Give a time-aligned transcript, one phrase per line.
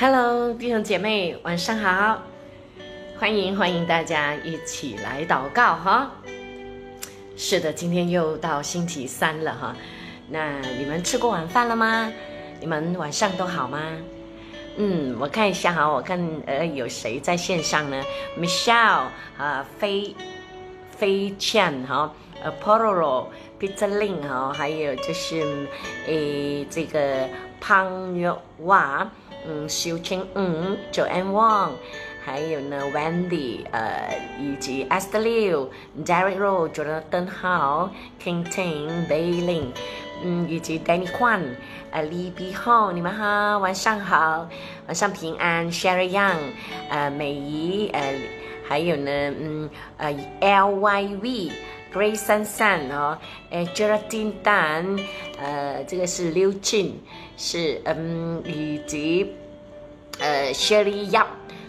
[0.00, 2.22] Hello，弟兄姐妹，晚上好！
[3.18, 6.12] 欢迎欢迎大家一起来祷告哈。
[7.36, 9.74] 是的，今天又到星期三了哈。
[10.28, 12.12] 那你们吃过晚饭了吗？
[12.60, 13.80] 你们晚上都好吗？
[14.76, 18.00] 嗯，我看一下哈，我看呃有谁在线上呢
[18.38, 20.14] ？Michelle 啊，飞
[20.92, 25.66] 飞 Chan 哈，呃 Pororo，Peter Lin 哈，还有就是
[26.06, 29.10] 诶这个胖肉娃。
[29.50, 31.70] 嗯，肖青嗯，Joanne Wong，
[32.22, 39.68] 还有呢，Wendy，呃，以及 Esther Liu，Derek Rowe，Jonathan Hall，King Ting，Bailing，
[40.22, 41.40] 嗯，以及 Danny Kwan，
[41.90, 44.46] 呃，Lee B Hall，你们好，晚上好，
[44.86, 46.36] 晚上平安，Sherry Young，
[46.90, 48.14] 呃，美仪，呃，
[48.68, 53.16] 还有呢，嗯，呃，L Y V，Grace Sun Sun 哦，
[53.48, 55.00] 诶，Geraldine Dan，
[55.38, 56.90] 呃，这个是 lu xun，
[57.40, 59.32] 是嗯，以及
[60.18, 61.26] 呃，Sherry Yap，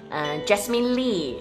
[0.10, 1.36] 呃，Jasmine Lee，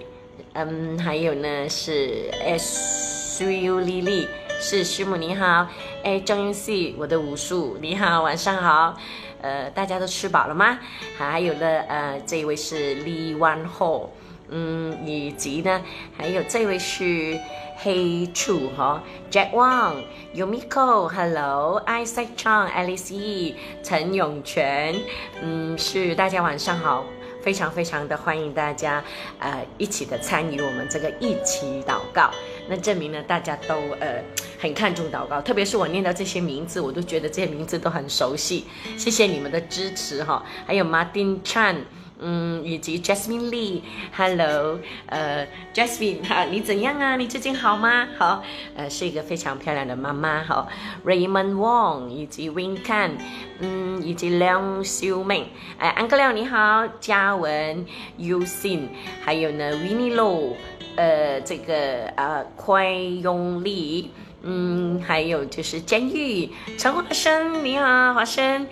[0.53, 4.27] 嗯，还有呢是 S U Lily，
[4.61, 5.67] 是师母你好，
[6.03, 8.95] 哎，张云熙，我的武术你好，晚上好，
[9.41, 10.77] 呃，大家都吃饱了吗？
[11.17, 14.09] 还有呢，呃，这一位是 Lee Wan Ho，
[14.51, 15.81] 嗯，以及呢，
[16.17, 17.39] 还有这位是。
[17.81, 19.01] Hey Chu 哈
[19.31, 24.93] ，Jack Wang，Yumiko，Hello，Isaac Chan，Alice E，陈永全，
[25.41, 27.05] 嗯，是大家晚上好，
[27.41, 29.01] 非常非常的欢迎大家，
[29.39, 32.29] 呃，一起的参与我们这个一起祷告，
[32.67, 34.21] 那证明呢大家都呃
[34.59, 38.65] 很看重祷告，特别是我念到这些名字，我都觉得这些名字都很熟悉，
[38.97, 41.77] 谢谢你们的支持哈，还有 Martin Chan。
[42.19, 47.15] 嗯，以及 Jasmine Lee，Hello，呃，Jasmine 哈，你怎样啊？
[47.15, 48.07] 你最近好吗？
[48.17, 48.43] 好，
[48.75, 50.67] 呃，是一个非常漂亮的妈妈哈。
[51.05, 53.17] Raymond Wong，以及 Win Can，
[53.59, 55.47] 嗯，以及梁秀明，
[55.77, 57.85] 哎，安哥亮你好，嘉文
[58.17, 58.89] ，You Sin，
[59.23, 60.55] 还有呢，Winnie Lo，
[60.97, 64.11] 呃，这个啊，快用力，
[64.43, 68.67] 嗯，还有就是监狱，陈华生你好，华生，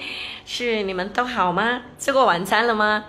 [0.46, 1.84] 是你们都好吗？
[1.98, 3.06] 吃过晚餐了吗？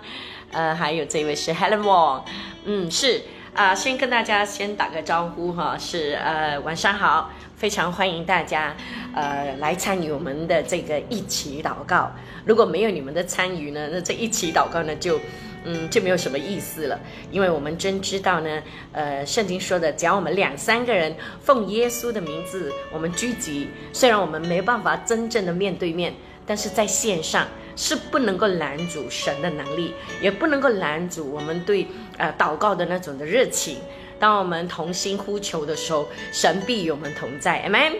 [0.51, 2.23] 呃，还有这位是 Helen Wong，
[2.65, 3.21] 嗯，是
[3.53, 8.75] 啊，先跟大家先打个招呼哈，是呃，晚上好，非常欢迎大家
[9.13, 12.11] 呃来参与我们的这个一起祷告。
[12.45, 15.19] 如果没有你们的参与呢，那这一起祷告呢就
[15.65, 16.99] 嗯就没有什么意思了，
[17.31, 18.61] 因为我们真知道呢，
[18.93, 26.13] 呃，圣经说的，只要我们两三个人奉耶稣的名字，我们聚集，虽然我们没办法真正的面对面，
[26.49, 27.47] 但是在线上。
[27.81, 31.87] 是不能够拦阻神的能力，也不能够拦阻我们对
[32.17, 33.77] 呃祷告的那种的热情。
[34.19, 37.63] 当我们同心呼求的时候，神必与我们同在。
[37.65, 37.93] Amen。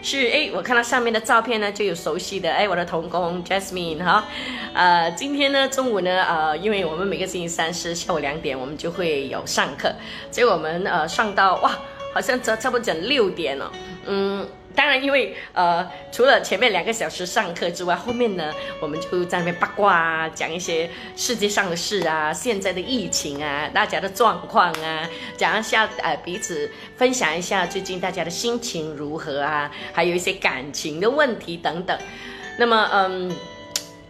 [0.00, 4.24] 是哎，我看到上面的照片呢，就有熟悉的哎，我的同工 Jasmine 哈。
[4.72, 9.92] 呃，今天呢中午呢，呃，因为我们每个星期三是下午两点，我们就会有上课，
[10.30, 11.76] 所以我们呃上到哇，
[12.14, 13.72] 好像差差不多整六点了，
[14.06, 14.48] 嗯。
[14.76, 31.98] 当然，因为呃，除了前面两个小时上课之外，后面呢，我们就在那边八卦啊，讲一些世界上的事啊，现在的疫情啊，大家的状况啊，讲一下呃，彼此分享一下最近大家的心情如何啊，还有一些感情的问题等等。
[32.58, 33.34] 那么，嗯。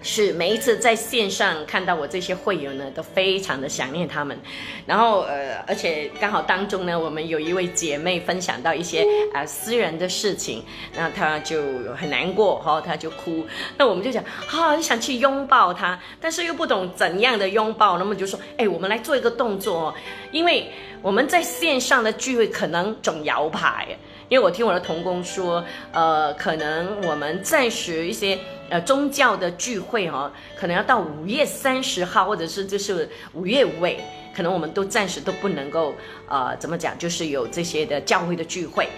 [0.07, 4.39] 是每一次在线上看到我这些会友呢，都非常的想念他们。
[4.87, 9.05] 然后呃，而且刚好当中呢，我们有一位姐妹分享到一些
[9.35, 10.63] 啊私人的事情，
[10.97, 11.61] 那她就
[11.97, 13.45] 很难过哈，她就哭。
[13.77, 19.93] 那我们就讲啊，很想去拥抱她，但是又不懂怎样的拥抱，那么就说，哎，我们来做一个动作，
[20.31, 20.71] 因为
[21.03, 23.89] 我们在线上的聚会可能总摇牌，
[24.29, 28.39] 因为我听我的同工说，呃，可能我们暂时一些。
[28.69, 30.29] 呃，宗教的聚会哈，
[30.59, 34.01] 可能要到五月三十号，或者是就是五月尾，
[34.35, 35.95] 可能我们都暂时都不能够，
[36.29, 38.89] 呃，怎么讲，就是有这些的教会的聚会，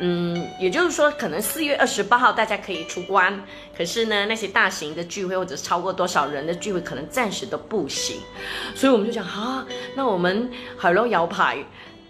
[0.00, 3.42] 嗯，也就是说，可能四月二十八号大家可以出关，
[3.74, 8.18] 可是呢，那些大型的聚会或者超过多少人的聚会，可能暂时都不行，
[8.74, 11.56] 所以我们就讲啊，那我们海龙摇牌，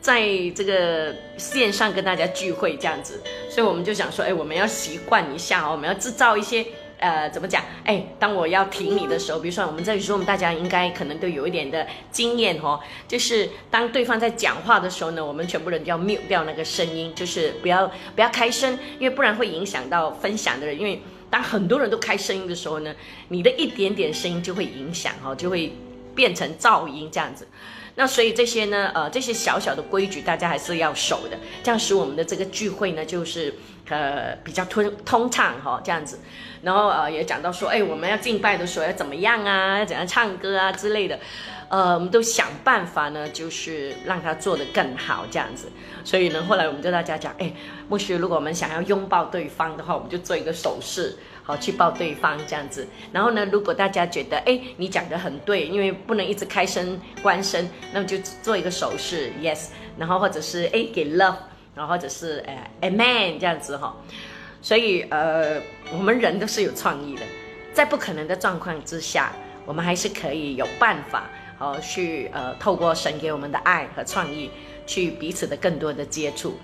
[0.06, 0.22] 在
[0.54, 3.20] 这个线上跟大家聚会这样子，
[3.50, 6.64] 所以我们就想说，哎，我们要习惯一下哦，我们要制造一些。
[6.98, 7.62] 呃，怎么讲？
[7.84, 20.78] 哎，当我要停你的时候，比如说我们在说，我们大家应该可能都有一点的经验哦，就是当对方在讲话的时候呢，我们全部人就要 mute 掉那个声音，就是不要不要开声，因为不然会影响到分享的人。
[20.78, 22.94] 因为当很多人都开声音的时候呢，
[23.28, 25.70] 你的一点点声音就会影响哦，就会
[26.14, 27.46] 变成噪音这样子。
[27.96, 33.52] 那所以这些呢，呃，这些小小的规矩大家还是要守的，这样使我们的这个聚会呢，就是。
[33.88, 36.19] 呃比较通通畅哈这样子，
[36.60, 41.16] 然后呃也讲到说，哎，我们要敬拜的时候要怎么样啊，要怎样唱歌啊之类的，
[41.69, 45.70] 呃，我们都想办法呢，就是让他做得更好这样子。
[46.02, 47.52] 所以呢，后来我们就大家讲，哎，
[47.88, 51.16] 牧师，如果我们想要拥抱对方的话，我们就做一个手势。
[51.46, 52.84] 好，去抱对方这样子。
[53.12, 59.69] 然后呢，如果大家觉得，哎，你讲的很对，因为不能一直开声关声，那么就做一个手势，yes。
[59.96, 61.37] 然后或者是哎给 love，
[61.72, 63.94] 然后或者是哎 amen 这样子哈。
[64.60, 65.62] 所以呃，
[65.93, 67.22] 我们人都是有创意的，
[67.72, 69.32] 在不可能的状况之下，
[69.64, 74.50] 我们还是可以有办法，哦，去呃透过神给我们的爱和创意，
[74.84, 76.58] 去彼此的更多的接触。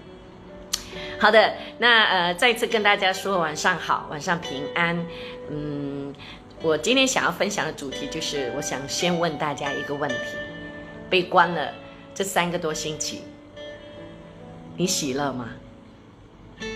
[1.23, 5.07] 好的，那呃，再次跟大家说晚上好，晚上平安。
[5.49, 6.13] 嗯，
[6.61, 10.17] 我今天想要分享的主题就是，我想先问大家一个问题：
[11.09, 11.73] 被关了
[12.13, 13.21] 这三个多星期，
[14.77, 15.51] 你喜乐吗？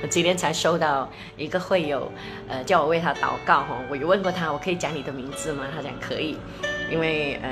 [0.00, 2.08] 我今天才收到一个会友，
[2.46, 3.76] 呃，叫我为他祷告哈。
[3.90, 5.66] 我有问过他，我可以讲你的名字吗？
[5.74, 6.38] 他讲可以，
[6.88, 7.50] 因为呃，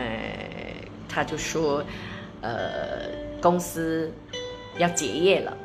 [1.08, 1.82] 他就说，
[2.40, 3.08] 呃，
[3.40, 4.08] 公司。
[4.78, 5.56] 要结业了，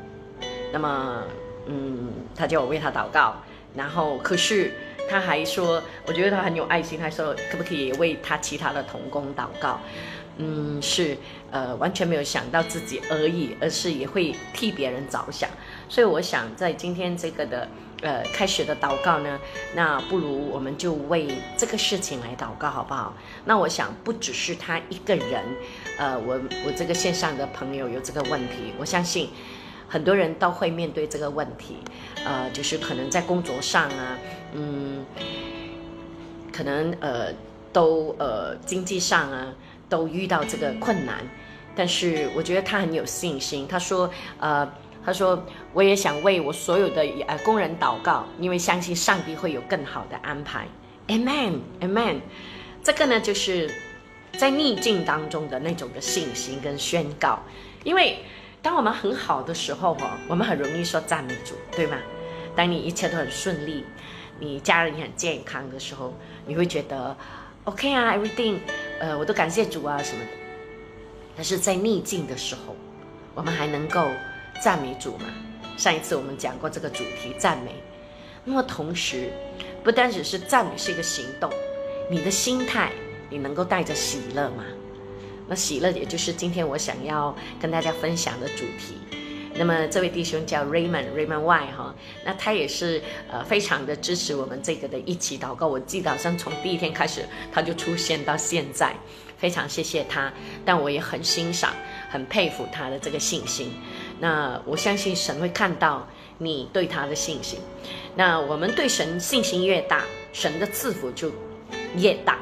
[0.72, 1.24] 那么，
[1.68, 3.36] 嗯，他叫我为他祷告，
[3.76, 4.74] 然后，可是
[5.10, 9.80] 他还说，我觉得他很有爱心，他说可不可以为他其他的同工祷告？
[10.40, 11.18] 嗯，是，
[11.50, 15.50] 呃，完全没有想到自己而已，而是也会替别人着想。
[15.90, 17.68] 所以我想在今天这个的，
[18.02, 19.40] 呃，开始的祷告呢，
[19.74, 21.28] 那不如我们就为
[21.58, 23.16] 这个事情来祷告，好不好？
[23.46, 25.44] 那我想不只是他一个人。
[25.98, 29.30] 呃，我我这个线上的朋友有这个问题，我相信
[29.88, 31.78] 很多人都会面对这个问题，
[32.24, 34.18] 呃，就是可能在工作上啊，
[34.54, 35.04] 嗯，
[36.54, 37.34] 可能呃
[37.74, 39.54] 都呃经济上啊
[39.90, 41.16] 都遇到这个困难，
[41.76, 44.08] 但是我觉得他很有信心，他说
[44.40, 44.72] 呃
[45.04, 45.44] 他说
[45.74, 50.68] 我也想为我所有的呃工人祷告，因为相信上帝会有更好的安排
[51.08, 52.20] ，Amen，Amen，
[52.84, 53.72] 这个呢就是。
[54.34, 57.40] 在逆境当中的那种的信心跟宣告，
[57.84, 58.20] 因为
[58.62, 61.98] 当我们很好的时候哈，我们很容易说赞美主，对吗？
[62.56, 63.86] 当你一切都很顺利，
[64.40, 66.14] 你家人也很健康的时候，
[66.46, 67.16] 你会觉得
[67.64, 68.58] OK 啊，everything，
[69.00, 70.30] 呃，我都感谢主啊什么的。
[71.36, 72.76] 但是在逆境的时候，
[73.34, 74.08] 我们还能够
[74.62, 75.26] 赞美主吗？
[75.78, 77.72] 上一次我们讲过这个主题赞美，
[78.44, 79.32] 那么同时，
[79.84, 81.52] 不单只是赞美是一个行动，
[82.10, 82.92] 你的心态。
[83.30, 84.64] 你能够带着喜乐吗？
[85.48, 88.96] 那喜乐也就是今天我想要跟大家分享的主题。
[89.60, 95.66] 那么这位弟兄叫 Raymond Raymond Y 哈，那他也是呃非常的支持我们这个的一起祷告。
[95.66, 98.94] 我记得好像从第一天开始他就出现到现在，
[99.38, 100.32] 非常谢谢他。
[100.64, 101.74] 但我也很欣赏、
[102.10, 103.72] 很佩服他的这个信心。
[104.20, 106.08] 那我相信神会看到
[106.38, 107.58] 你对他的信心。
[108.16, 110.04] 那我们对神信心越大，
[110.34, 111.32] 神的赐福就
[111.96, 112.38] 越大。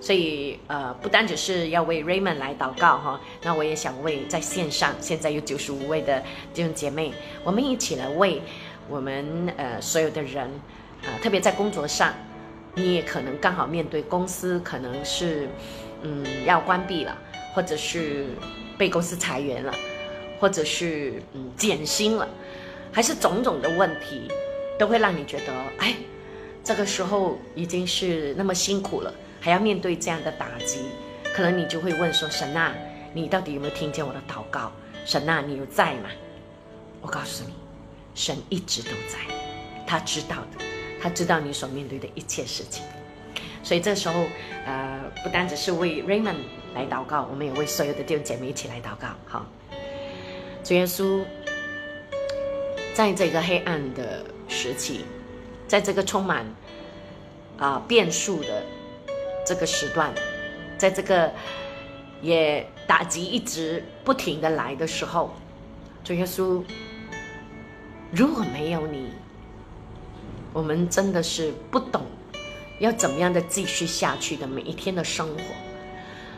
[0.00, 6.22] 所以，呃，不单只是要为 Raymond 来祷告哈，那我也想为在线上现在有九十五位的
[6.54, 7.12] 弟兄姐妹，
[7.44, 8.40] 我们一起来为
[8.88, 10.46] 我们呃所有的人，
[11.02, 12.14] 啊，特别在工作上，
[12.74, 15.46] 你也可能刚好面对公司可能是，
[16.00, 17.14] 嗯，要关闭了，
[17.54, 18.24] 或者是
[18.78, 19.74] 被公司裁员了，
[20.40, 22.26] 或者是嗯减薪了，
[22.90, 24.28] 还是种种的问题，
[24.78, 25.94] 都会让你觉得，哎，
[26.64, 29.12] 这个时候已经是那么辛苦了。
[29.40, 30.80] 还要面对这样的打击，
[31.34, 32.74] 可能你就会问说：“神啊，
[33.14, 34.70] 你到底有没有听见我的祷告？
[35.06, 36.10] 神啊，你有在吗？”
[37.00, 37.54] 我告诉你，
[38.14, 39.18] 神一直都在，
[39.86, 40.64] 他知道的，
[41.00, 42.84] 他知道你所面对的一切事情。
[43.62, 44.26] 所以这时候，
[44.66, 46.36] 呃，不单只是为 Raymond
[46.74, 49.08] 来祷告，我们也为所有的弟兄姐妹一起来祷告。
[49.24, 49.46] 好，
[50.62, 51.24] 主耶稣，
[52.92, 55.06] 在这个黑暗的时期，
[55.66, 56.44] 在这个充满
[57.58, 58.62] 啊变数的。
[59.50, 60.14] 这个时段，
[60.78, 61.28] 在这个
[62.22, 65.34] 也打击一直不停的来的时候，
[66.04, 66.62] 主耶稣，
[68.12, 69.08] 如果没有你，
[70.52, 72.06] 我们真的是不懂
[72.78, 75.42] 要怎么样的继续下去的每一天的生活，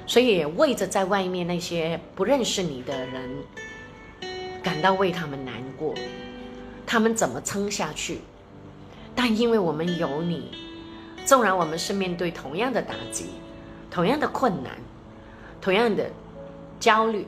[0.07, 3.31] 所以为着在外面那些不认识你的人
[4.63, 5.95] 感到为他们难过，
[6.87, 8.21] 他们怎么撑下去？
[9.15, 10.72] 但因为我们有你。
[11.33, 13.31] 纵然我们是面对同样的打击、
[13.91, 14.77] 同样的困难、
[15.63, 16.11] 同样的
[16.79, 17.27] 焦虑，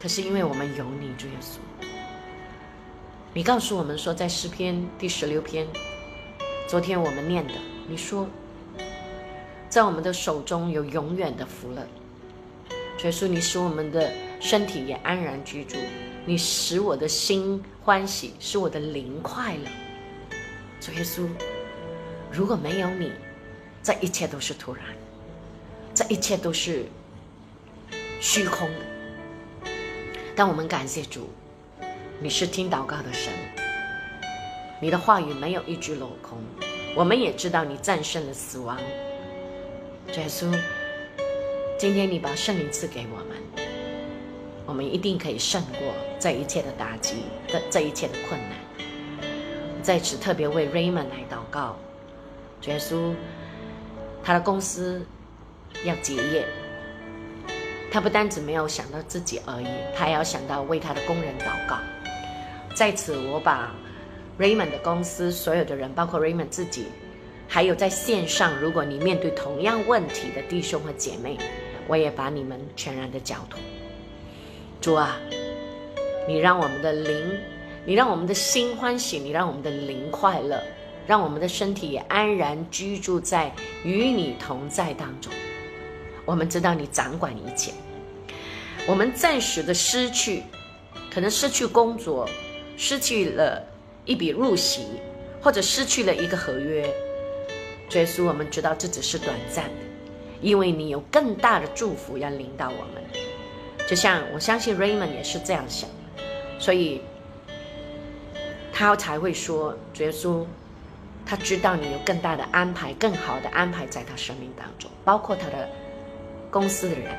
[0.00, 1.58] 可是因为我们有你，主耶稣，
[3.34, 5.66] 你告诉我们说，在诗篇第十六篇，
[6.66, 7.52] 昨天我们念的，
[7.86, 8.26] 你说，
[9.68, 11.86] 在我们的手中有永远的福乐，
[12.96, 15.76] 主耶稣，你使我们的身体也安然居住，
[16.24, 19.70] 你使我的心欢喜，使我的灵快乐。
[20.80, 21.28] 主耶稣，
[22.30, 23.12] 如果没有你，
[23.82, 24.84] 这一切都是突然，
[25.94, 26.86] 这一切都是
[28.20, 29.70] 虚空的。
[30.36, 31.28] 但我们感谢主，
[32.20, 33.32] 你是听祷告的神，
[34.80, 36.38] 你的话语没有一句落空。
[36.94, 38.78] 我们也知道你战胜了死亡。
[40.16, 40.56] 耶稣，
[41.78, 43.36] 今天你把圣灵赐给我们，
[44.66, 48.50] 我们一定可以胜过这一切的打击的这一切的困难。
[49.82, 51.78] 在此特别为 Raymond 来祷告，
[52.66, 53.14] 耶稣，
[54.22, 55.04] 他的公司
[55.84, 56.44] 要结业，
[57.90, 61.78] 他不单只没有想到自己而已，他还要想到为他的工人祷告。
[62.74, 63.74] 在此，我把
[64.38, 66.86] Raymond 的公司所有的人，包括 Raymond 自己，
[67.48, 71.38] 还有在线上，如果你面对同样问题的弟兄和姐妹，
[71.86, 73.58] 我也把你们全然的交托。
[74.80, 75.16] 主啊，
[76.28, 77.38] 你让我们的灵，
[77.84, 80.62] 你让我们的心欢喜，你让我们的灵快乐，
[81.08, 83.50] 让我们的身体安然居住在
[83.82, 85.32] 与你同在当中。
[86.24, 87.72] 我们知道你掌管一切，
[88.86, 90.42] 我们暂时的失去，
[91.10, 92.28] 可能失去工作，
[92.76, 93.64] 失去了。
[94.04, 94.86] 一笔入息，
[95.42, 96.80] 或者失去了一个合约，
[97.92, 99.70] 耶稣，我们知道这只是短暂的，
[100.40, 103.04] 因为你有更大的祝福要领导我们。
[103.86, 105.90] 就像我相信 Raymond 也是这样想，
[106.58, 107.02] 所以
[108.72, 110.46] 他才会说，耶稣，
[111.28, 115.68] 他知道你有更大的安排，更好的安排在他生命当中，包括他的
[116.50, 117.14] 公司的人，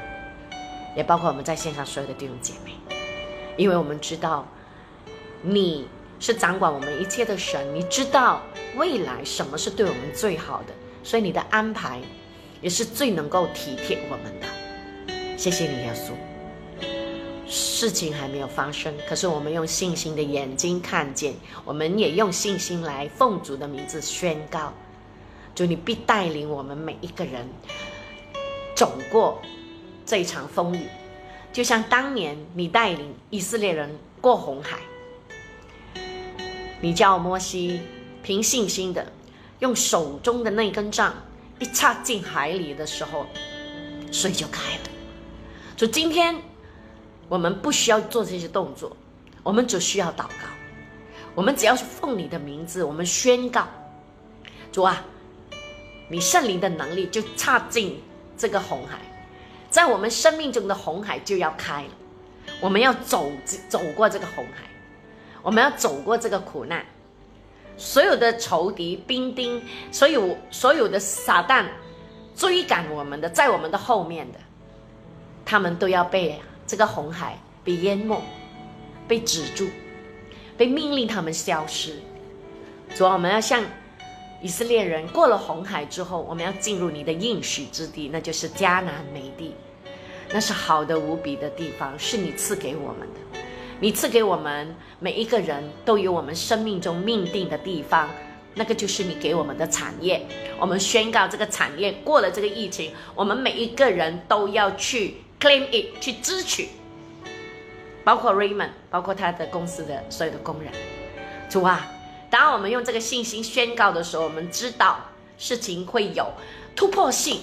[0.97, 2.71] 也包括我们在线上所有的弟兄姐妹，
[3.55, 4.45] 因为我们知道
[5.43, 5.87] 你。
[6.21, 8.41] 是掌管我们一切的神，你知道
[8.75, 12.01] 未来什么是对我们最好的，所以你的安排
[12.59, 15.37] 也是最能够体贴我们的。
[15.37, 16.28] 谢谢你，耶稣。
[17.49, 21.33] 事情还没有发生，可是我们用信心的眼睛看见，
[21.65, 24.71] 我们也用信心来奉主的名字宣告：
[25.55, 27.49] 主，你必带领我们每一个人
[28.75, 29.41] 走过
[30.05, 30.85] 这一场风雨，
[31.51, 34.77] 就像当年你带领以色列人过红海。
[36.81, 37.81] 你叫摩西
[38.21, 39.11] 凭信心的
[39.57, 41.13] 用手中的那根杖
[41.57, 43.25] 一插进海里的时候，
[44.11, 44.81] 水就开了。
[45.75, 46.35] 就今天
[47.29, 48.97] 我们不需要做这些动作，
[49.43, 50.47] 我们只需要祷告。
[51.35, 53.65] 我们只要是奉你的名字，我们宣告：
[54.71, 55.05] 主啊，
[56.09, 58.01] 你圣灵的能力就插进
[58.35, 58.99] 这个红海，
[59.69, 61.89] 在我们生命中的红海就要开了。
[62.59, 63.31] 我们要走
[63.69, 64.65] 走过这个红海。
[65.41, 66.85] 我们要走过这个苦难，
[67.77, 71.65] 所有的仇敌、兵丁，所有所有的撒旦
[72.35, 74.39] 追赶我们的，在我们的后面的，
[75.45, 78.21] 他们都要被这个红海被淹没、
[79.07, 79.67] 被止住、
[80.55, 81.95] 被命令他们消失。
[82.95, 83.63] 主啊，我们要像
[84.39, 89.55] 以色列人过了红海之后，我们要进入你的应许之地，那就是迦南美地，
[90.31, 93.39] 那是好的无比的地方，是你赐给我们的。
[93.79, 98.07] 你赐给我们每一个人都有我们生命中命定的地方，
[98.53, 100.23] 那个就是你给我们的产业。
[100.59, 106.69] 我们宣告这个产业过了这个疫情，我们每一个人都要去 claim it，去支取，
[108.03, 110.71] 包括 Raymond，包括他的公司的所有的工人。
[111.49, 111.91] 主啊，
[112.29, 114.99] 当我们用这个信心宣告的时候，我们知道
[115.37, 116.31] 事情会有
[116.75, 117.41] 突破性、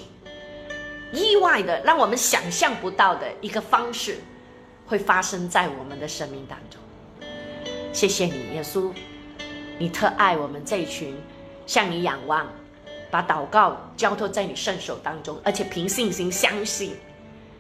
[1.12, 4.19] 意外的，让我们想象不到的一个方式。
[4.88, 6.81] 会发生在我们的生命当中。
[7.93, 8.93] 谢谢你，耶稣，
[9.81, 11.21] 你特爱我们这一群
[11.67, 12.47] 向你仰望，
[13.11, 16.95] 把祷告交托在你圣手当中，而且凭信心相信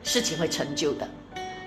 [0.06, 1.06] 事情会成就的。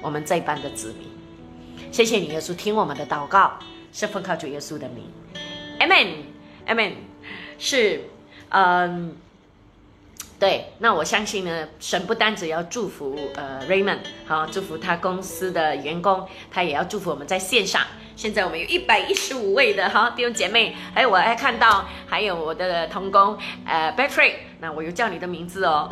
[0.01, 3.60] 我们这班的子民，谢谢你，耶稣，听我们的祷告，
[3.91, 5.03] 是奉靠主耶稣的名
[5.79, 6.93] ，Amen，Amen，
[7.60, 8.05] 是，
[8.50, 9.17] 嗯。
[10.39, 17.81] 对，那我相信呢，神不单只要祝福呃 Raymond，好，祝福他公司的员工，他也要祝福我们在线上。
[18.15, 25.89] 现在我们有一百一十五位的哈弟兄姐妹，还有我还看到还有我的同工呃 Patrick，那我又叫你的名字哦，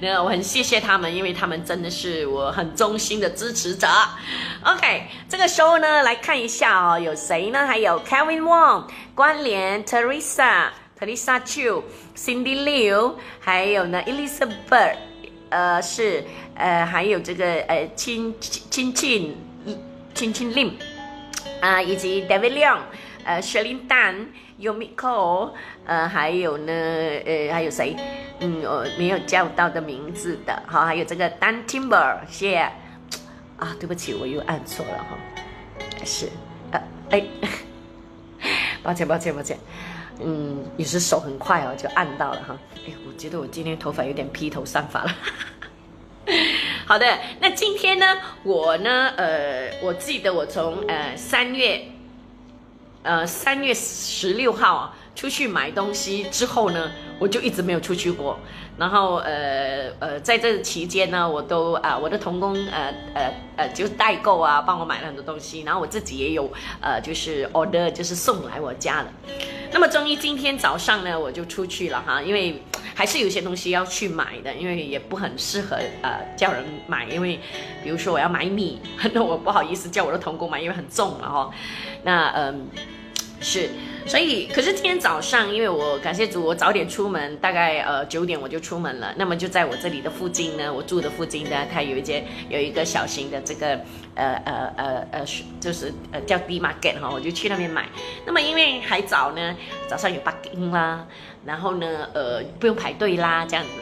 [0.00, 3.88] 那我很谢谢他们，因为他们真的是我很忠心的支持者。
[4.64, 7.66] OK，这个时候呢来看一下哦，有谁呢？
[7.66, 10.70] 还有 Kevin Wong、关联 Teresa。
[11.02, 11.82] Teresa Chu、
[12.16, 14.94] Cindy Liu，还有呢，Elizabeth，
[15.48, 16.22] 呃，是
[16.54, 19.36] 呃，还有这个呃，亲亲亲
[20.14, 20.74] 亲亲 Lim，
[21.60, 22.78] 啊，以及 David Leong，
[23.24, 24.26] 呃，Shelly Dan、
[24.60, 25.50] Yumiko，
[25.84, 27.96] 呃，还有呢，呃，还有谁？
[28.40, 32.72] 嗯，我没有叫到的名字的，好，还有这个 Dan Timber，谢谢。
[33.58, 35.16] 啊，对不起，我又按错了哈，
[36.04, 36.28] 是，
[36.72, 37.24] 呃，哎，
[38.82, 39.56] 抱歉抱歉抱歉，
[40.18, 45.14] 嗯，也是手很快哦，就按到了哈，哎，我觉得我今天头发有点披头散发了。
[46.86, 47.06] 好的，
[47.38, 48.04] 那今天呢，
[48.42, 51.84] 我呢，呃，我记得我从呃三月，
[53.04, 58.38] 呃三月十六号出去买东西之后呢，我就一直没有出去过。
[58.78, 65.62] 然后呃呃，在这期间呢，我都啊，我的童工呃呃呃，就代购啊，帮我买了很多东西。
[65.62, 66.50] 然后我自己也有
[66.80, 69.12] 呃，就是 order，就是送来我家了。
[69.70, 72.62] 那么终于今天早上呢，我就出去了哈，因为。
[72.94, 77.40] 还是有些东西要去买的，因为也不很适合呃叫人买，因为
[77.82, 78.78] 比如说我要买米，
[79.14, 81.50] 那我不好意思叫我的童工买，因为很重嘛哈。
[82.02, 82.68] 那嗯
[83.42, 83.68] 是，
[84.06, 89.12] 所以可是今天早上，因为我感谢主，我早点出门，大概呃九点我就出门了。
[89.16, 93.80] 那么就在我这里的附近呢，我住的附近呢，它有一间有一个小型的这个
[94.14, 95.24] 呃呃呃呃
[95.60, 97.88] 就是呃叫 D Market 哈，我就去那边买。
[98.24, 99.56] 那么因为还早呢，
[99.88, 101.06] 早上有 b u g g i n g 啦。
[101.44, 103.72] 然后呢，呃，不用排队啦，这样子。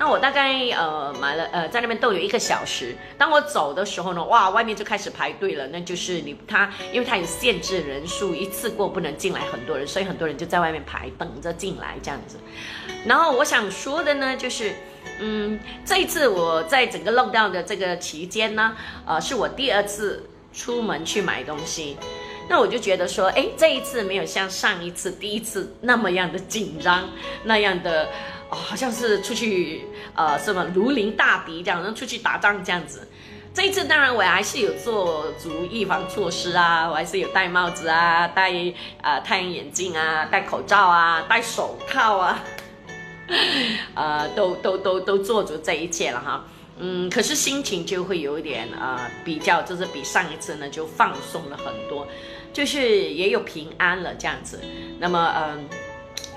[0.00, 2.96] 那我大概呃买了，呃，在那边逗留一个小时。
[3.18, 5.66] 当我走的时候呢，哇，外面就开始排队了。
[5.66, 12.38] 那就是你他，因为他有限制人数，一次过不能进来很多人，所以很多人就在外面排，等着进来这样子。
[13.04, 14.72] 然后我想说的呢，就是，
[15.18, 18.74] 嗯，这一次我在整个 lockdown 的这个期间呢，
[19.04, 21.98] 呃，是我第二次出门去买东西。
[22.48, 27.06] 那我就觉得说，哎，这一次没有像上一次第一次那么样的紧张，
[27.44, 28.08] 那样的，
[28.50, 33.08] 哦，好像是出去，呃，什么如临大敌这样，能出去打仗这样子。
[33.52, 38.52] 这一次当然我还是有做足预防措施啊，我还是有戴帽子啊，戴
[39.02, 42.42] 啊太阳眼镜啊，戴口罩啊，戴手套啊，
[43.94, 46.44] 呃，都都都都做足这一切了哈。
[46.78, 52.06] 嗯，可是心情就会有一点啊，比较就是比上一次呢就放松了很多。
[52.52, 52.80] 就是
[53.12, 54.60] 也有平安了这样子，
[54.98, 55.68] 那么嗯，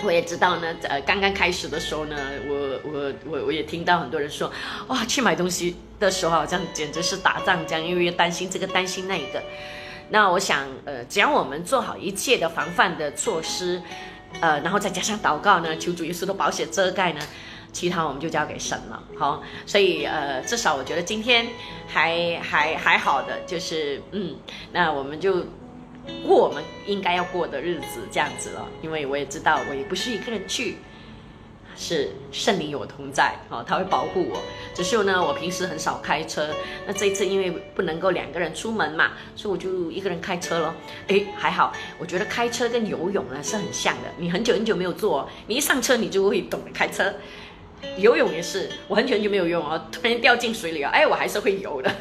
[0.05, 2.15] 我也知道呢，呃，刚刚开始的时候呢，
[2.47, 4.51] 我我我我也听到很多人说，
[4.87, 9.41] 哇，去买东西的时候好像简直是打仗这样，因为担心这个担心那一个。
[10.09, 13.81] 那我想，呃，只要我们做好一切的防范的措施，
[14.41, 17.21] 呃，然后再加上祷告呢，求主耶稣的保险遮盖呢，
[17.71, 19.01] 其他我们就交给神了。
[19.17, 21.47] 好，所以呃，至少我觉得今天
[21.87, 24.35] 还还还好的，就是嗯，
[24.73, 25.45] 那我们就。
[26.25, 28.67] 过我们应该要过的日子，这样子了。
[28.81, 30.77] 因为我也知道，我也不是一个人去，
[31.75, 34.41] 是圣灵与我同在，哦，他会保护我。
[34.73, 36.49] 只是呢，我平时很少开车，
[36.85, 40.75] 那这一次因为不能够两个人出门嘛，所以我就一个人开车了。
[41.07, 44.09] 诶，还好，我觉得开车跟游泳呢是很像的。
[44.17, 47.13] 你很久很久没有做，你一上车你就会懂得开车。
[47.97, 51.91] 游泳也是，我很久很久没有游泳啊，突然掉进水里啊，哎，我还是会游的。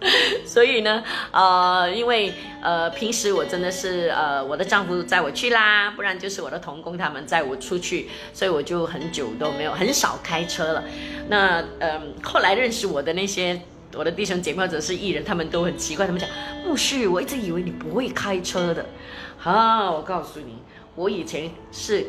[0.46, 2.32] 所以呢，呃，因为
[2.62, 10.84] 呃，平时我真的是呃，我的丈夫载我去啦，不然就是我的童工他们载我出去，所以我就很久都没有很少开车了。
[11.28, 13.60] 那嗯，后来认识我的那些
[13.94, 16.28] 我的弟兄姐妹或者是艺人，他们都很奇怪，他们讲
[16.64, 18.86] 牧师，我一直以为你不会开车的。
[19.36, 20.58] 好，我告诉你，
[20.94, 22.06] 我以前是。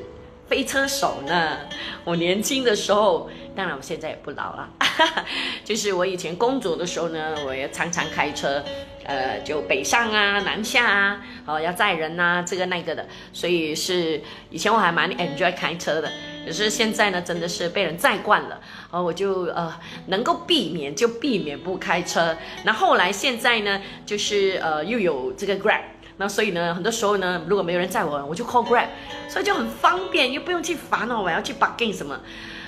[0.52, 1.60] 飞车手呢？
[2.04, 4.70] 我年轻的时候，当然我现在也不老了。
[5.64, 8.62] 就是我以前工作的时候呢，我也常常开车，
[9.06, 13.08] 呃，就北上啊、南下啊，哦，要载人呐，这个那个的。
[13.32, 16.12] 所以是以前我还蛮 enjoy 开车的。
[16.46, 18.60] 可是现在呢，真的是被人载惯了，
[18.90, 19.74] 哦，我就呃
[20.08, 22.36] 能够避免就避免不开车。
[22.66, 25.84] 那后来现在呢，就是呃又有这个 Grab。
[26.22, 28.90] 那所以呢，很多时候呢，如果没有人载我，我就 call Grab，
[29.28, 32.20] 所以就很方便，又不用去烦恼我要去 bugging 什么，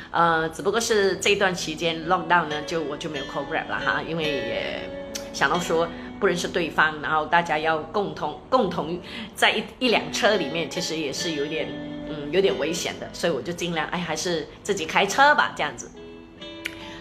[0.10, 4.90] 呃，只不过是这段期间 lockdown 呢，就我就没有 call Grab 了哈，因为也
[5.34, 5.88] 想到说
[6.20, 9.00] 不认识对方，然后大家要共同共同
[9.36, 11.68] 在一一辆车里面，其实也是有点
[12.10, 15.92] 嗯有点危险的，所以我就尽量哎还是自己开车吧这样子。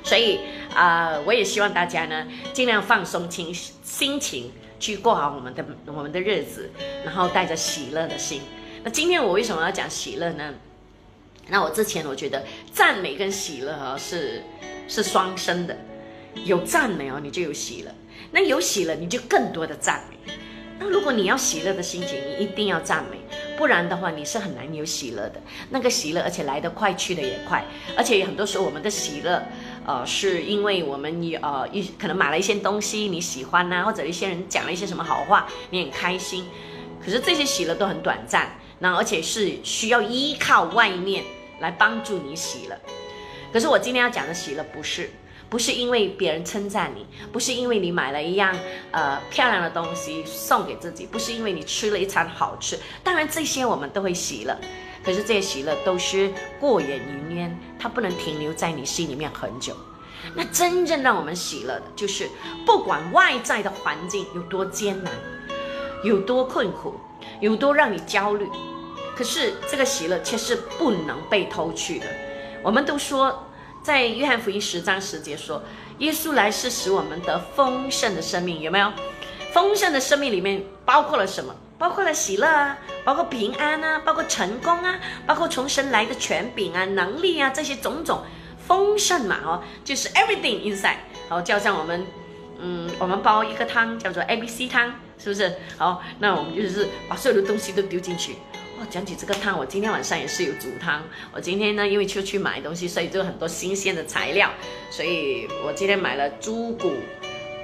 [0.04, 0.40] 所以
[0.74, 4.52] 啊，我也希望大家呢尽量放松心心情。
[4.82, 6.68] 去过好我们的我们的日子，
[7.04, 8.42] 然后带着喜乐的心。
[8.82, 10.52] 那今天我为什么要讲喜乐呢？
[11.46, 14.42] 那我之前我觉得赞美跟喜乐啊是
[14.88, 15.76] 是双生的，
[16.44, 17.92] 有赞美哦，你就有喜乐；
[18.32, 20.34] 那有喜乐，你就更多的赞美。
[20.80, 23.18] 那如果你要喜乐的心情，你一定要赞美，
[23.56, 25.40] 不然的话你是很难有喜乐的。
[25.70, 27.64] 那个喜乐，而且来得快，去的也快，
[27.96, 29.40] 而且很多时候我们的喜乐。
[29.84, 36.46] 呃，是因为我们你呃一可能买了一些东西你喜欢呐，或者一些人讲了一些什么好话，你很开心。
[37.04, 41.24] 可是这些喜乐都很短暂，那而且是需要依靠外面
[41.60, 42.78] 来帮助你喜乐。
[43.52, 45.10] 可是我今天要讲的喜乐不是，
[45.50, 48.56] 不是因为别人称赞你，不是因为你买了一样
[48.92, 52.78] 呃漂亮的东西送给自己，不是因为你吃了一餐好吃。
[53.02, 54.56] 当然这些我们都会喜乐，
[55.04, 59.76] 可是这些喜乐都是过眼云烟，它不能停留在你心里面很久。
[60.34, 62.28] 那真正让我们喜乐的，就是
[62.64, 65.12] 不管外在的环境有多艰难，
[66.04, 66.94] 有多困苦，
[67.40, 68.48] 有多让你焦虑，
[69.16, 72.06] 可是这个喜乐却是不能被偷去的。
[72.62, 73.46] 我们都说，
[73.82, 75.60] 在约翰福音十章十节说，
[75.98, 78.92] 耶稣来是使我们得丰盛的生命，有没有？
[79.52, 81.52] 丰盛的生命里面包括了什么？
[81.82, 88.22] 包括了喜乐啊，包括平安啊，包括成功啊，包括从神来的权柄啊、能力啊，这些种种。
[88.68, 92.06] 丰盛嘛，哦，就是 everything inside，好，就像我们，
[92.60, 95.56] 嗯，我们煲一个汤叫做 A B C 汤，是不是？
[95.76, 98.34] 好，那我们就是把所有的东西都丢进去。
[98.78, 101.02] 哦，讲起这个汤，我今天晚上也是有煮汤。
[101.32, 104.48] 我今天呢，因为出去买东西，所以就很多新鲜的材料，
[104.88, 106.92] 所以我今天买了猪骨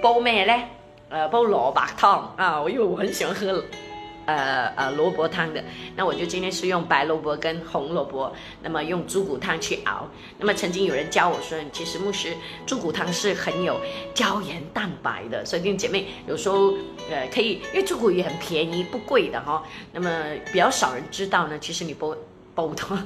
[0.02, 0.64] 煲咩嘞？
[1.08, 3.64] 呃，煲萝卜汤啊，因为我很喜欢喝。
[4.28, 5.64] 呃呃，萝卜汤的，
[5.96, 8.30] 那我就今天是用白萝卜跟红萝卜，
[8.62, 10.06] 那么用猪骨汤去熬。
[10.38, 12.36] 那么曾经有人教我说，其实牧师
[12.66, 13.80] 猪骨汤是很有
[14.12, 16.74] 胶原蛋白的，所以弟兄姐妹有时候
[17.10, 19.62] 呃可以，因为猪骨也很便宜，不贵的哈。
[19.94, 20.10] 那么
[20.52, 22.14] 比较少人知道呢，其实你煲
[22.54, 23.02] 煲汤，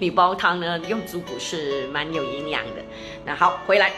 [0.00, 2.82] 你煲汤呢用猪骨是蛮有营养的。
[3.24, 3.92] 那好，回来，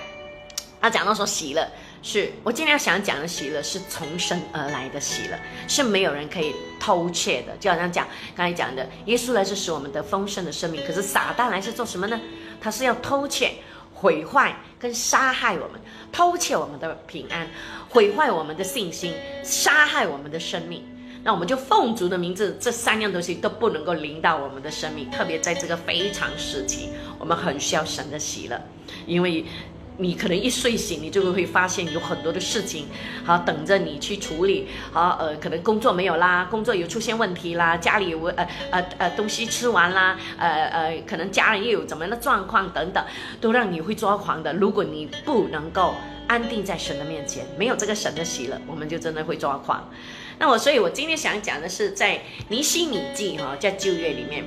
[0.78, 1.66] 他讲到说洗了。
[2.06, 7.56] 是我今天要想讲的喜乐，是从生而来的喜乐，是没有人可以偷窃的。
[7.58, 12.20] 就好像讲刚才讲的，耶稣来是使我们得丰盛的生命，可是撒旦来是做什么呢？
[12.60, 13.54] 他是要偷窃、
[13.92, 15.80] 毁坏跟杀害我们，
[16.12, 17.44] 偷窃我们的平安，
[17.88, 20.84] 毁坏我们的信心，杀害我们的生命。
[21.24, 28.62] 那我们就奉主的名字，这三样东西都不能够临到我们的生命，特别在这个非常时期，我们很需要神的喜乐，
[29.08, 29.44] 因为。
[29.98, 32.86] 你可能一睡醒，你就会发现有很多的事情，
[33.24, 34.68] 好等着你去处理。
[34.92, 43.04] 好，呃，可能工作没有啦，工作有出现问题啦，家里有呃呃呃东西吃完啦，呃呃，可能家人又有怎么样的状况等等，
[43.40, 44.52] 都让你会抓狂的。
[44.52, 45.94] 如果你不能够
[46.26, 49.90] 安定在神的面前，没有这个神的喜乐，我们就真的会抓狂。
[50.38, 54.44] 那我，所以我今天想讲的是在尼西米记哈，在旧约里面，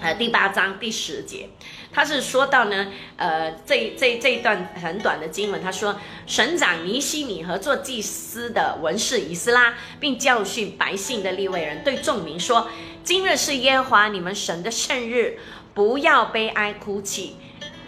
[0.00, 1.48] 呃，第八章第十节。
[1.92, 12.68] 他是说到呢，呃，这这这一段很短的经文，他说，省长尼西米和做祭司的文士以斯拉，并教训百姓的立位人，对众民说：
[13.04, 15.38] 今日是耶和华你们神的圣日，
[15.74, 17.36] 不要悲哀哭泣。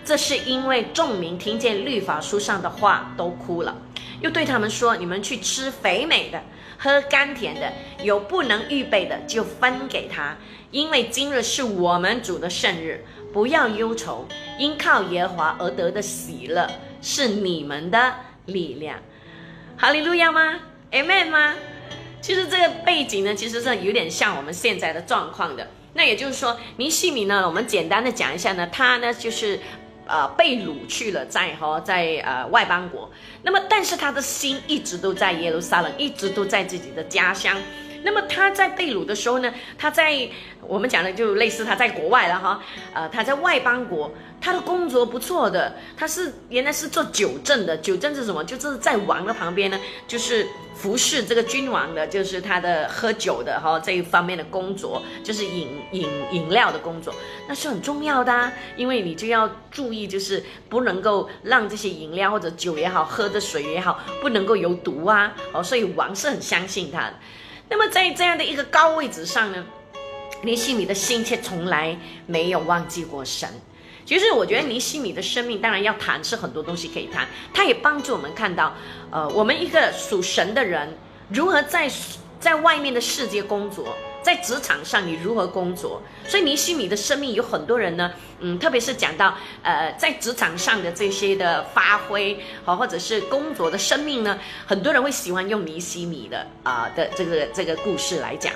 [0.04, 3.78] 这是因为众民听见律法书上的话都哭了。
[4.20, 6.42] 又对他们说：你们去吃肥美的，
[6.76, 10.36] 喝甘甜的，有不能预备的就分给他，
[10.70, 13.06] 因为今日是我们主的圣日。
[13.34, 14.24] 不要忧愁，
[14.56, 16.70] 因靠耶和华而得的喜乐
[17.02, 18.14] 是你们的
[18.46, 18.96] 力量。
[19.76, 20.60] 哈利路亚吗
[20.92, 21.54] ？M M 吗？
[22.20, 25.68] 其实这个背景呢，其实是有点像我们现在的状况的。
[25.94, 29.58] 那也就是说，尼西米呢，我们简单的讲一下呢，他呢就是
[30.06, 33.10] 呃被掳去了，在哈在呃外邦国。
[33.42, 37.56] 那么，但是他的心一直都在耶路撒冷，一直都在自己的家乡。
[38.04, 40.28] 那么他在被掳的时候呢，他在
[40.60, 42.62] 我们讲的就类似他在国外了哈，
[42.92, 48.44] 呃，他在外邦国，他的工作不错的，他是原来是做酒政的，酒政是什么？
[48.44, 57.14] 就是在王的旁边呢，就是服侍这个君王的，就是他的喝酒的哈这一方面的工作，就是饮饮饮料的工作，
[57.48, 67.10] 那是很重要的啊，因为你就要注意，就是不能够让这些饮料或者酒也好，喝的水也好，不能够有毒啊，哦，所以王是很相信他。
[67.68, 69.64] 那么在这样的一个高位置上呢，
[70.42, 71.96] 尼西米的心却从来
[72.26, 73.48] 没有忘记过神。
[74.04, 78.74] 其实我觉得尼西米的生命当然要谈是很多东西可以谈，他也帮助我们看到，
[79.10, 80.96] 呃，我们一个属神的人
[81.30, 81.90] 如何在
[82.38, 83.96] 在外面的世界工作。
[84.24, 86.00] 在职场上，你如何工作？
[86.26, 88.10] 所以尼西米的生命有很多人呢，
[88.40, 98.50] 嗯，特别是讲到呃，在职场上的这些的发挥，好，或者是工作的生命呢，很多人会喜欢用尼西米的啊的这个这个故事来讲。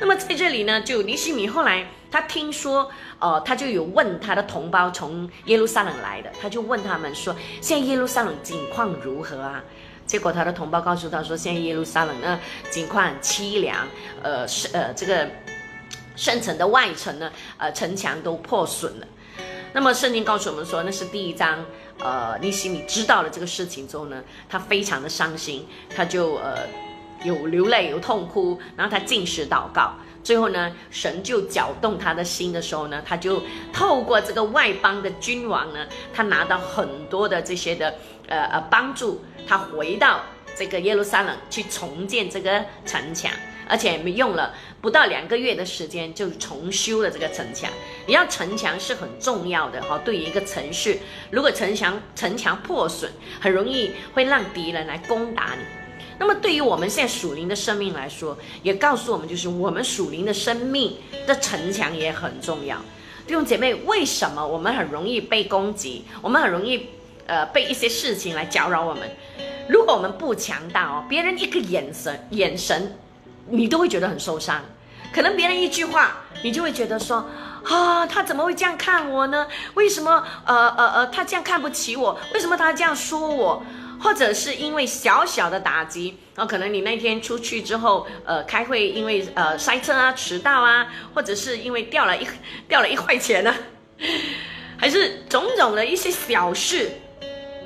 [0.00, 9.62] 那么在这里呢，就尼西米后来他听说，哦，他就有问他的同胞从耶路撒冷来的，他就问他们说，现在耶路撒冷景况如何啊？
[10.10, 13.86] 结果他的同胞告诉他说：“现在耶路撒冷呢，情况凄凉，
[14.20, 15.30] 呃，是呃这个
[16.16, 19.06] 圣城的外城呢，呃城墙都破损了。
[19.72, 21.64] 那么圣经告诉我们说，那是第一章，
[22.00, 26.66] 呃，尼西米知道了这个事情之后呢，他非常的伤心，他就呃
[27.22, 29.94] 有流泪有痛哭，然后他进食祷告。
[30.24, 33.40] 最后呢，神就搅动他的心的时候呢，他就
[33.72, 37.94] 透过这个外邦的君王呢，他拿到很多的这些的
[38.26, 40.20] 呃呃帮助，他回到
[40.56, 43.30] 这个耶路撒冷去重建这个城墙，
[43.68, 47.70] 而且用了不到两个月的时间就重修了这个城墙。
[48.06, 50.98] 你要城墙是很重要的哈，对于一个城市，
[51.30, 55.64] 如果城墙城墙破损，很容易会让敌人来攻打你。
[56.18, 62.76] 那么对于我们现在属灵的生命来说，也告诉我们，就是我们属灵的生命的城墙也很重要。
[63.26, 66.04] 弟兄姐妹，为什么我们很容易被攻击？
[66.20, 66.90] 我们很容易
[67.30, 69.08] 呃被一些事情来搅扰我们？
[69.68, 72.98] 如果我们不强大哦，别人一个眼神眼神，
[73.48, 74.60] 你都会觉得很受伤。
[75.12, 77.24] 可能别人一句话，你就会觉得说
[77.64, 79.46] 啊，他怎么会这样看我呢？
[79.74, 82.18] 为什么呃呃呃，他这样看不起我？
[82.34, 83.62] 为什么他这样说我？
[84.02, 92.26] 或者是因为小小的打击，哦可能你那天出去之后，呃，开会因为呃塞车啊、迟到啊，或者是因为掉了一
[92.66, 93.54] 掉了一块钱呢，
[94.78, 96.99] 还是种种的一些小事，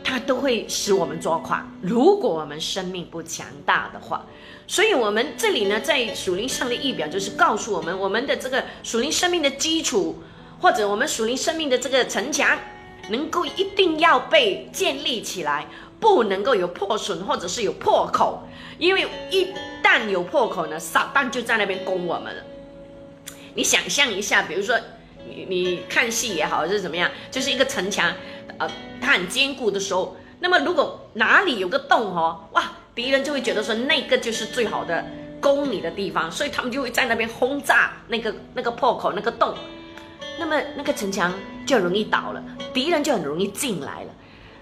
[0.04, 1.66] 它都会使我们抓垮。
[1.80, 4.24] 如果我们生命不强大的话，
[4.68, 10.22] 所以我们这里呢，在属灵上的意表就是告诉我们，我们的这个属灵生命的基础，
[10.60, 12.56] 或者我们属灵生命的这个城墙，
[13.08, 15.66] 能够一定要被建立起来。
[16.00, 19.48] 不能够有破损或者是有破口，因为一
[19.82, 22.42] 旦有破口呢，撒旦就在那边攻我们了。
[23.54, 24.78] 你想象一下，比如说
[25.26, 28.12] 你你看戏也好，还是怎么样，就是一个城墙，
[28.58, 35.04] 呃，它很坚固的时候，那么如果哪里有个洞哦，哇，敌人就会觉得说那个就是最好的
[35.40, 39.54] 攻你的地方，所以他们就会在那边轰炸那个那个破口那个洞，
[40.38, 41.32] 那么那个城墙
[41.66, 44.10] 就容易倒了，敌人就很容易进来了。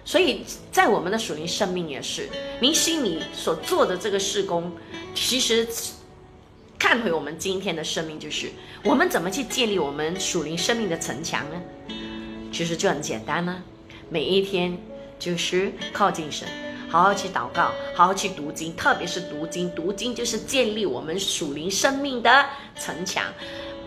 [0.04, 2.28] 所以在我们的属灵生命也是，
[2.60, 4.72] 您心里所做的这个事工，
[5.14, 5.66] 其实
[6.76, 8.50] 看回我们今天的生命，就是
[8.82, 11.62] 我们怎么去建立我们属灵生命的城墙呢？
[12.50, 13.62] 其实就很简单呢，
[14.12, 14.76] 每一天
[15.18, 16.46] 就是靠近神，
[16.90, 22.44] 好好去祷告，好好去读经，特别是读经，读经就是建立我们属灵生命的
[22.78, 23.24] 城墙。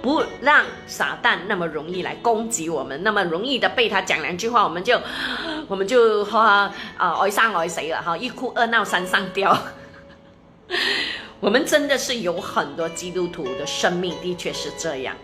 [0.01, 4.99] 不让撒旦那么容易来攻击我们，那么容易的被他讲两句话，我们就
[5.67, 9.55] 我们就哈啊哀生哀死了哈，一哭二闹三上吊。
[11.39, 15.15] 我们真的是有很多基督徒的生命的确是这样，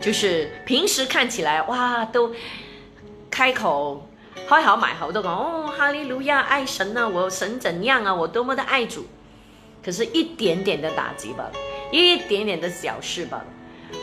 [0.00, 2.32] 就是平时看起来哇都
[3.30, 4.08] 开口
[4.48, 9.06] 开好买好都讲哦哈利路亚爱神啊，我神怎样啊，我多么的爱主，
[9.84, 11.50] 可是一点点的打击吧，
[11.90, 13.44] 一点点的小事吧。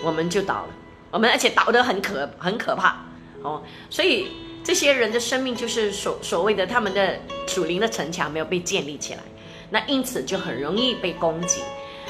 [0.03, 0.69] 我们就倒了，
[1.11, 2.97] 我们而且倒得很可很可怕
[3.41, 4.27] 哦，所以
[4.63, 9.19] 这些人的生命就是所所谓的他们的属灵的城墙没有被建立起来，
[9.71, 11.61] 那因此就很容易被攻击。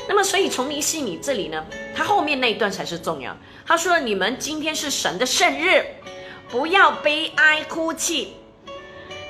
[0.08, 3.36] 那么所以从尼西米这里呢，他后面那一段才是重要。
[3.66, 5.86] 他说：“你们今天是神的圣日，
[6.50, 8.34] 不要悲哀哭泣。”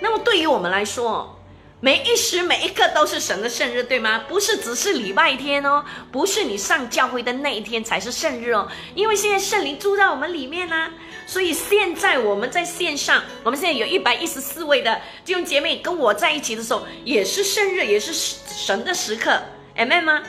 [0.01, 1.37] 那么对于我们来说，
[1.81, 4.25] 每一时每一刻都是神的圣日，对吗？
[4.27, 10.91] 不是只是礼拜天哦，不是你上教会的那一天才是圣日哦，因为现在圣灵住在我们里面呢，
[11.25, 19.41] 所以现在我们在线上，我们现在有一百一十四位的弟兄姐妹跟我在一起的时候，也是圣日，也是神的时刻
[19.77, 20.21] ，amen 吗？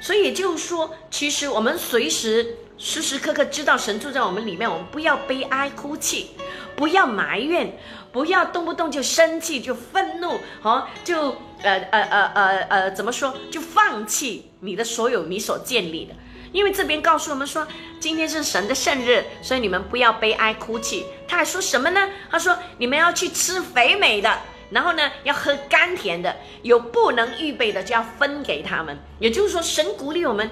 [0.00, 6.30] 所以就是说，其实我们随时时时刻刻知道神住在我们里面，我们不要悲哀哭泣，
[6.76, 7.78] 不要埋怨。
[8.10, 13.36] 不要动不动就生气，就愤怒，哦，就呃呃呃呃呃，怎么说？
[13.50, 16.14] 就放弃你的所有你所建立的。
[16.50, 17.68] 因为这边告诉我们说，
[18.00, 21.04] 今天是神的圣日，所以你们不要悲哀哭泣。
[21.28, 22.08] 他还说什么呢？
[22.30, 24.38] 他说你们要去吃肥美的，
[24.70, 28.98] 然后呢要喝甘甜的，有不能预备的就要分给他们。
[29.18, 30.50] 也就是说，神鼓励我们，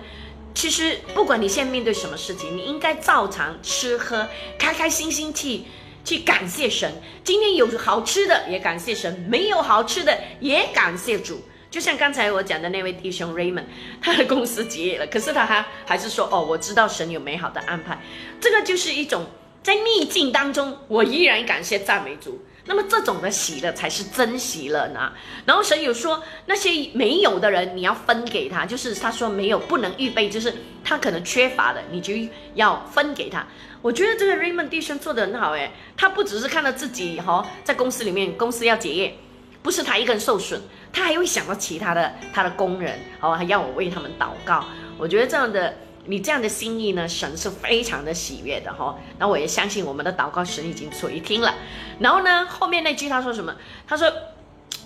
[0.56, 4.26] 其实不管你现在面对什么事情，你应该照常吃喝，
[4.58, 5.62] 开开心心去。
[6.02, 11.42] 去感谢神，今天有好吃的也感谢神，没有好吃的也感谢主。
[11.68, 13.64] 就像刚才我讲的那位弟兄 Raymond，
[14.00, 18.00] 他的公司结业了，可是他还还是说：“哦，我知道神有美好的安排。”
[18.40, 19.26] 这个就是一种
[19.64, 22.40] 在逆境当中，我依然感谢赞美主。
[22.66, 25.12] 那么这种的喜乐才是真喜乐呢。
[25.44, 30.52] 然后神有说，那些没有的人，你要分给他，就是他说没有不能预备，就是
[30.84, 32.12] 他可能缺乏的，你就
[32.54, 33.46] 要分给他。
[33.82, 39.16] 我觉得这个 Raymond 弟兄做的很好诶，他不只是看到自己哈，在公司里面公司要结业，
[39.62, 40.60] 不是他一个人受损，
[40.92, 44.64] 他还会想到其他的他的工人，哦，还要我为他们祷告。
[44.98, 45.72] 我觉得这样的
[46.06, 48.98] 你这样的心意呢，神是非常的喜悦的哈。
[49.18, 51.54] 那我也相信我们的祷告神已经垂听了。
[52.00, 53.54] 然后呢，后面那句他说什么？
[53.86, 54.12] 他说，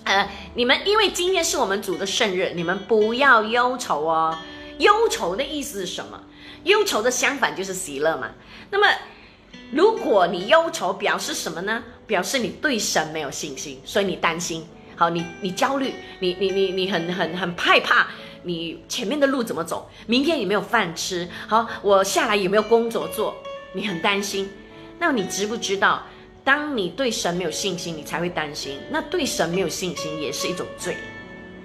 [0.05, 4.39] 呃，你们因为今天是我们主的圣日，你们不要忧愁哦。
[4.79, 6.21] 忧愁的意思是什么？
[6.65, 8.31] 忧愁的相反就是喜乐嘛。
[8.71, 8.87] 那么，
[9.73, 11.83] 如果你忧愁，表示什么呢？
[12.07, 14.67] 表示你对神没有信心，所以你担心。
[14.97, 18.09] 好，你你焦虑，你你你你很很很害怕，
[18.43, 19.89] 你前面的路怎么走？
[20.07, 21.29] 明天有没有饭吃？
[21.47, 23.35] 好，我下来有没有工作做？
[23.73, 24.49] 你很担心。
[24.99, 26.03] 那你知不知道，
[26.45, 28.79] 当你对神没有信心，你才会担心。
[28.91, 30.97] 那对神没有信心也是一种罪，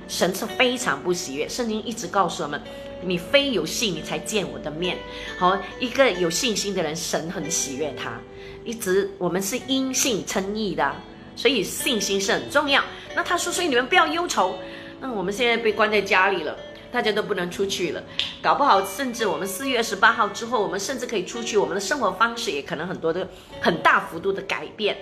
[0.07, 1.47] 神是非常不喜悦。
[1.49, 2.61] 圣经一直告诉我们。
[3.01, 4.97] 你非有信，你才见我的面。
[5.37, 8.19] 好，一个有信心的人，神很喜悦他。
[8.63, 10.95] 一直我们是因信称义的，
[11.35, 12.81] 所以信心是很重要。
[13.13, 14.57] 那他说，所以你们不要忧愁。
[15.05, 16.57] 那我们现在被关在家里了，
[16.91, 18.03] 大家都不能出去了，
[18.41, 23.29] 搞不好甚至我们四月二十八号之后，我们甚至可以出去，我们的生活方式也可能很多的
[23.61, 24.97] 很大幅度的改变。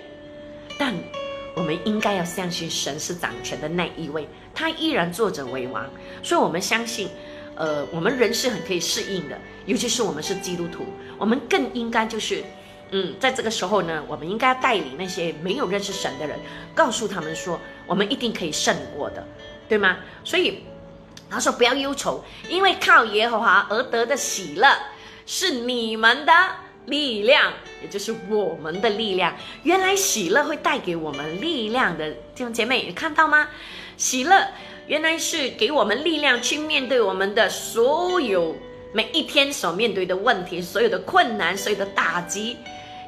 [0.78, 0.94] 但
[1.56, 5.88] 我们应该要相信神是掌权的那一位，他依然坐着为王。
[6.22, 7.08] 所以我们相信。
[7.56, 10.84] 呃，我们人是很可以适应的，尤其是我们是基督徒，
[11.16, 12.42] 我们更应该就是，
[12.90, 16.36] 嗯，在这个时候呢，我们应该带领那些没有认识神的人，
[16.74, 19.24] 告诉他们说，我们一定可以胜过的，
[19.68, 19.98] 对吗？
[20.24, 20.64] 所以
[21.30, 24.68] 他说不要忧愁，因为靠耶和华而得的喜乐
[25.26, 26.32] 是你们的
[26.86, 29.34] 力量，也就是我们的力量。
[29.62, 33.48] 原来喜乐会带给我们力量的弟兄姐妹，你看到吗？
[33.96, 34.48] 喜乐。
[34.86, 38.54] 原来是给我们力量去面对我们的所有
[38.92, 42.58] 每一天所面对的问题，所有的困难，所有的打击，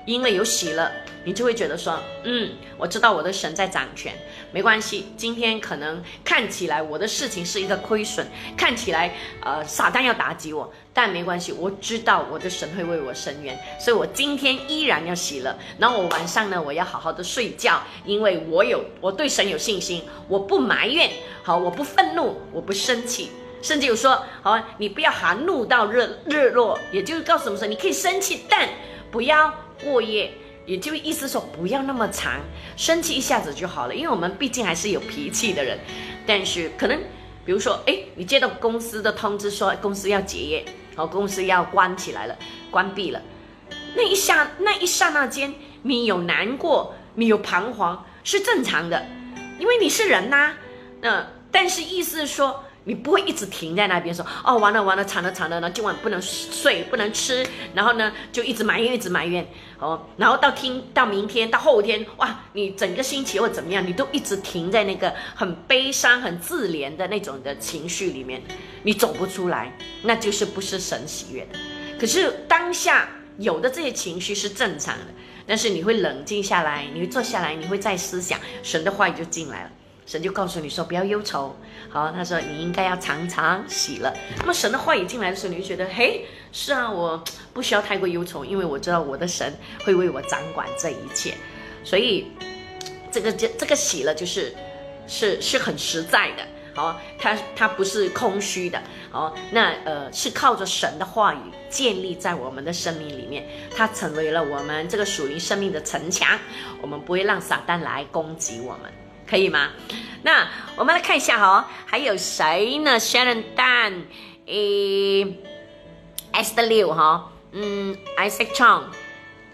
[0.06, 0.90] 因为有喜乐，
[1.26, 4.14] 你就会觉得说，嗯，我知道我的神在掌权，
[4.52, 5.06] 没关系。
[5.16, 8.24] 今天可能看起来我的事情是一个亏损，
[8.56, 15.52] 看起来呃撒旦要打击我，但没关系，我知道我的神会为我伸冤，所以我今天依然要喜乐。
[15.80, 21.10] 然后我晚上呢，我要好好的睡觉，因为我有我对神有信心，我不埋怨，
[21.42, 28.68] 好，我不愤怒，我不生气，甚至有说，好，你不要含怒到日日落，也就是告诉我们说，你可以生气，但
[29.10, 30.30] 不要过夜。
[30.66, 32.40] 也就意思说，不要那么长，
[32.76, 33.94] 生气一下子就好了。
[33.94, 35.78] 因为我们毕竟还是有脾气的人，
[36.26, 36.98] 但是可能，
[37.44, 40.64] 比如说，哎，你接到公司的通知说公司要结业，
[40.96, 42.36] 哦，公司要关起来了，
[42.70, 43.22] 关闭了，
[43.94, 49.06] 那一下那一刹那间，你有难过，你有彷徨，是正常的，
[49.58, 50.54] 因为你是人呐。
[51.00, 52.64] 那但是意思说。
[52.88, 57.44] 你不会一直停在那边说哦，完了完了，惨了惨了，然后今晚不能睡，不能吃，
[57.74, 59.44] 然后呢就一直埋怨，一直埋怨，
[59.80, 68.40] 哦，然后到听到明天到后天，哇，你整个星期或怎么样，你都一直停在那个很悲伤、很自怜的那种的情绪里面，
[68.84, 71.58] 你走不出来，那就是不是神喜悦的。
[71.98, 75.06] 可是当下有的这些情绪是正常的，
[75.44, 79.70] 但是你会冷静下来，你会坐下来，你会再思想，神的话语就进来了。
[80.06, 81.54] 神就告诉你说不要忧愁，
[81.90, 84.12] 好，他说你应该要常常喜乐。
[84.38, 89.52] 那么神的话语进来的时候，你就觉得，嘿，是啊，我不需要太过忧愁，因为我知道我的神
[89.84, 91.34] 会为我掌管这一切。
[91.82, 92.28] 所以
[93.10, 94.54] 这个这这个喜乐就是
[95.08, 101.38] 是是很实在的，好，它它不是空虚的，好，那呃是靠着神的话语
[101.68, 103.44] 建立在我们的生命里面，
[103.76, 106.38] 它成为了我们这个属于生命的城墙，
[106.80, 108.92] 我们不会让撒旦来攻击我们。
[109.28, 109.70] 可以吗？
[110.22, 114.02] 那我们来看一下哈，还有谁呢？Sharon Dan，
[114.46, 115.24] 诶
[116.32, 118.82] ，Esther Liu 哈，嗯，Isaac Chong，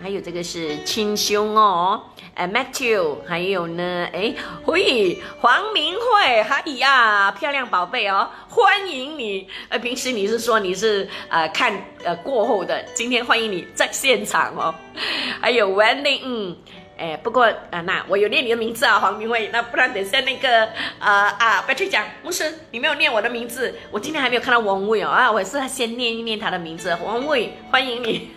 [0.01, 2.03] 还有这个是亲兄哦，
[2.35, 9.47] 哎，Matthew，还有呢，哎，会黄明慧，哎呀，漂亮宝贝哦，欢迎你。
[9.69, 14.75] 呃，平时你是说你是呃看呃过后的，今天欢迎你在现场哦。
[15.41, 16.57] 还有 Wendy，嗯。
[17.03, 17.43] 哎，不过
[17.73, 19.51] 啊，那我有念你的名字啊，黄明慧。
[19.53, 20.69] 那不然等下那个
[21.01, 28.31] 呃啊，白翠讲牧师，你没有念我的名字，我今天还没有看到王伟哦啊，我是先念一念他的名字，王伟，欢迎你。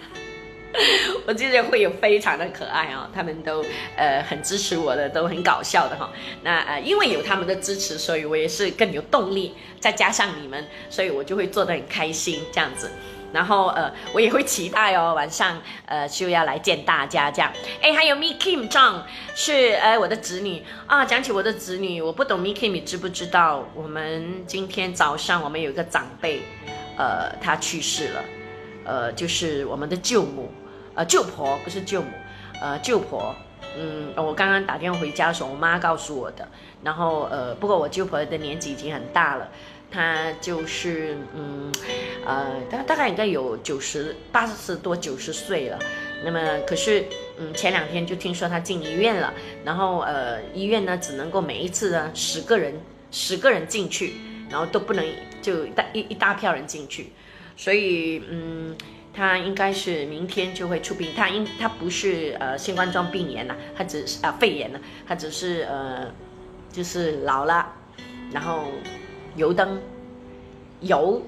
[1.27, 3.63] 我今天会有非常的可爱哦，他们都
[3.95, 6.09] 呃很支持我的，都很搞笑的哈。
[6.41, 12.89] 那呃因为有他们的支持，所以我也是更有动力，再加上你们，所以我就会做得很开心这样子。
[13.35, 17.51] 然后呃，我也会期待哦，晚上呃就要来见大家这样。
[17.81, 19.01] 哎，还有 Mi Kim Zhang
[19.35, 21.03] 是呃我的子女啊。
[21.03, 23.67] 讲起我的子女，我不懂 Mi Kim，你知不知道？
[23.73, 26.41] 我们今天早上我们有一个长辈，
[26.97, 28.23] 呃，他去世了，
[28.85, 30.49] 呃，就是我们的舅母，
[30.93, 32.07] 呃，舅婆不是舅母，
[32.61, 33.35] 呃，舅婆。
[33.77, 36.47] 嗯，我刚刚打电话回家的时候，我妈告诉我的。
[36.81, 39.49] 然后呃，不过我舅婆的年纪已经很大了。
[39.95, 41.71] 他就是，嗯，
[42.25, 45.79] 呃，他大概应该有九十八十多九十岁了。
[46.21, 47.05] 那么，可是，
[47.39, 49.33] 嗯，前两天就听说他进医院了。
[49.63, 52.73] 然后，呃，医院呢只能够每一次呢十个人
[53.09, 54.15] 十个人进去，
[54.49, 55.05] 然后都不能
[55.41, 57.13] 就大一一大票人进去，
[57.55, 58.75] 所以嗯，
[59.13, 61.13] 他应该是明天就会出殡。
[61.15, 66.11] 他应他不是呃新冠状病炎呐，他只是啊肺炎呐，他只是呃
[66.73, 67.65] 就是老了，
[68.33, 68.65] 然后
[69.35, 69.81] 油灯
[70.81, 71.21] 油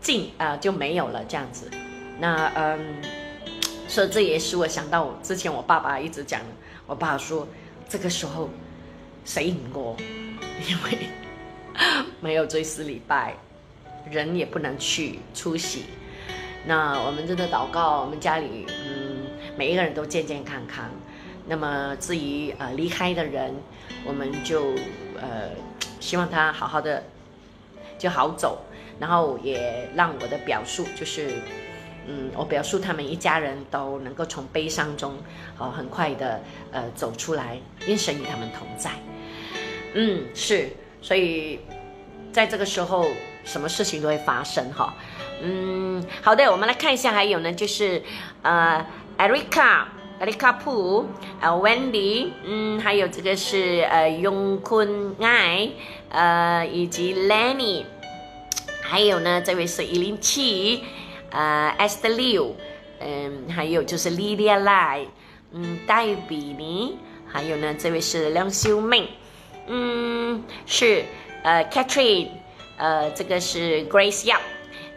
[0.00, 1.70] 尽啊就没有了这样子。
[2.18, 3.02] 那嗯，
[3.88, 6.40] 所以这也使我想到之前我爸爸一直讲，
[6.86, 7.46] 我爸说
[7.88, 8.48] 这个时候
[9.24, 9.96] 谁赢过？
[10.68, 11.08] 因为
[12.20, 13.34] 没有追思礼拜，
[14.08, 15.84] 人也不能去出席。
[16.66, 19.26] 那我们真的祷告，我们家里嗯
[19.56, 20.88] 每一个人都健健康康。
[21.46, 23.52] 那么至于呃离开的人，
[24.06, 24.72] 我们就
[25.20, 25.50] 呃
[26.00, 27.02] 希望他好好的
[28.04, 28.58] 就好走，
[29.00, 31.30] 然后也让我的表述就是
[32.06, 35.16] 嗯我表述他们一家人都能够从悲伤中
[35.56, 36.38] 哦很快的
[36.70, 38.90] 呃走出来，因神与他们同在。
[39.94, 40.68] 嗯，是，
[41.00, 41.60] 所以
[42.30, 43.06] 在这个时候，
[43.42, 44.92] 什么事情都会发生哈。
[45.40, 48.02] 嗯，好的，我们来看一下，还有呢，就是
[48.42, 48.84] 呃
[49.16, 51.06] ，Erica，Erica Pu，
[51.40, 55.70] 呃，Wendy，嗯，还有这个是呃，Yong Kun Ai，
[56.10, 57.84] 呃，以及 Lenny，
[58.86, 60.84] 还有呢，这位是一零七，
[61.30, 62.52] 呃，Esther Liu，
[63.00, 65.06] 嗯，还有就是 Lydia Lai，
[65.52, 69.08] 嗯，戴比尼，还有呢，这位是梁秀妹。
[69.66, 71.02] 嗯，是，
[71.42, 72.28] 呃，Catherine，
[72.76, 74.40] 呃，这个是 Grace Yap，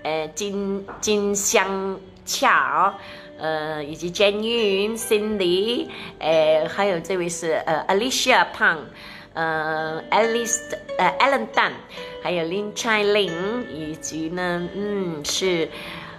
[0.04, 2.94] 呃，金金香巧，
[3.40, 5.88] 呃，以及 Jane Yun、Cindy，
[6.20, 8.80] 呃，还有这位是呃 Alicia Pang，
[9.34, 10.60] 呃，Alice，
[10.98, 11.72] 呃，Alan Tan，
[12.28, 15.70] 还有 Lin Chai Ling，以及呢，嗯，是，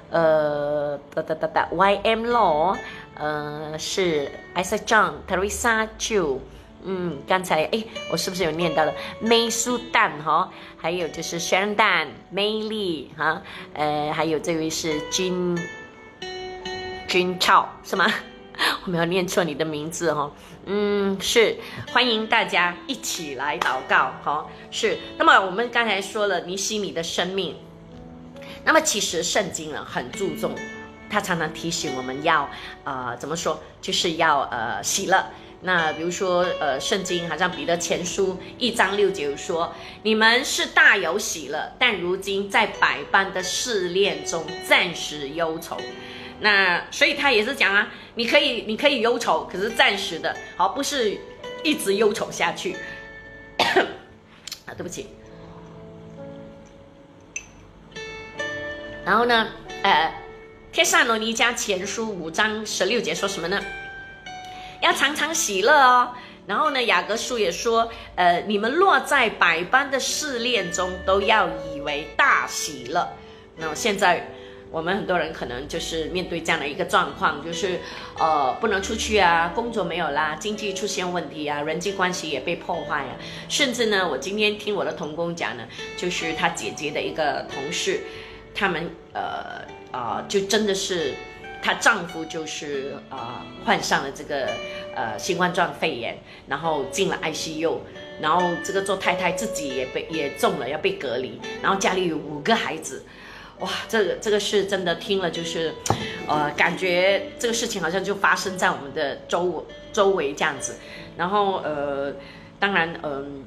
[0.09, 2.75] 呃，哒哒哒哒，YM Law，
[3.13, 6.39] 呃，是 Isaac John、Teresa Chu。
[6.83, 10.51] 嗯，刚才哎，我是不是有念到了美苏蛋哈？
[10.79, 13.43] 还有就是宣蛋、美丽哈，
[13.75, 15.59] 呃，还有这位是君
[17.07, 18.07] 君超是吗？
[18.87, 20.33] 我没有念错你的名字哈。
[20.71, 21.57] 嗯，是，
[21.91, 24.47] 欢迎大家一起来祷告哈。
[24.71, 27.57] 是，那么我们刚才说了尼西米的生命，
[28.66, 30.55] 那么其实圣经呢很注重，
[31.09, 32.47] 他常常提醒我们要
[32.85, 35.25] 呃怎么说，就是要呃喜乐。
[35.62, 45.79] 那比如说，呃，圣经好像彼得前书一章六节有说：“你们是大有喜乐，但如今在百般的试炼中暂时忧愁。”
[46.41, 51.18] 那所以他也是讲啊，你可以你可以忧愁，可是暂时的，好不是
[51.62, 52.76] 一直忧愁下去。
[54.64, 55.09] 啊，对不起。
[59.05, 59.49] 然后呢，
[59.82, 60.14] 呃，
[60.70, 63.61] 帖撒罗尼迦前书五章十六节说什么呢？
[64.80, 66.14] 要常常喜乐哦。
[66.47, 73.09] 然后呢，雅各书也说，呃，你们落在百般的试炼中，都要以为大喜乐。
[73.57, 74.26] 那现在
[74.71, 77.81] 我们很多人可能就是面对这样的一个状况，就是
[78.19, 83.16] 呃不能出去啊，工作没有啦，经济出现问题啊，人际关系也被破坏啊，
[83.49, 85.64] 甚至呢，我今天听我的同工讲呢，
[85.97, 88.01] 就是他姐姐的一个同事，
[88.55, 91.14] 他们呃啊，就真的是。
[91.61, 94.49] 她丈夫就是呃患上了这个
[94.95, 96.16] 呃新冠状肺炎，
[96.47, 97.79] 然后进了 ICU，
[98.21, 103.05] 然后这个做太太自己也被也中了要被隔离，然后家里有五个孩子，
[103.61, 105.75] 哇，这个这个是真的听了就是，
[106.27, 110.77] 呃，感觉这个事情好像就发生在我们的周周围这样子，
[111.17, 112.15] 然后呃，
[112.59, 113.45] 当然嗯。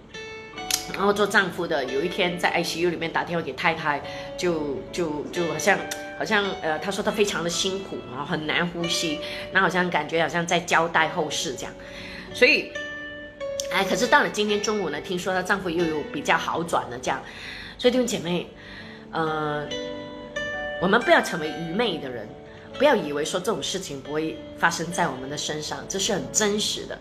[0.94, 4.02] 然后做丈夫的有一天在 ICU 里面打电话给太太，
[4.36, 5.78] 就就就好像
[6.18, 9.22] 好像呃，他说他非常的辛苦，然后很难呼吸，
[9.54, 11.74] 那好像感觉好像在交代后事这样，
[12.34, 12.74] 所以，
[13.72, 17.22] 哎，可是到了今天中午呢，听说她丈夫又有比较好转了这样，
[17.78, 18.48] 所以弟兄姐妹，
[19.12, 19.66] 呃，
[20.82, 22.28] 我们不要成为愚昧的人，
[22.80, 26.98] 不要以为说这种事情不会发生在我们的身上，这是很真实的。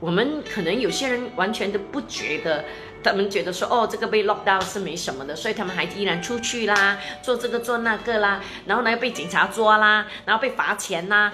[0.00, 2.64] 我们可能有些人完全都不觉得，
[3.04, 11.32] 他们觉得说哦，这个被 lock down 是没什么的，所以他们还依然出去啦，做这个做那个啦，然后呢又被警察抓啦，然后被罚钱啦，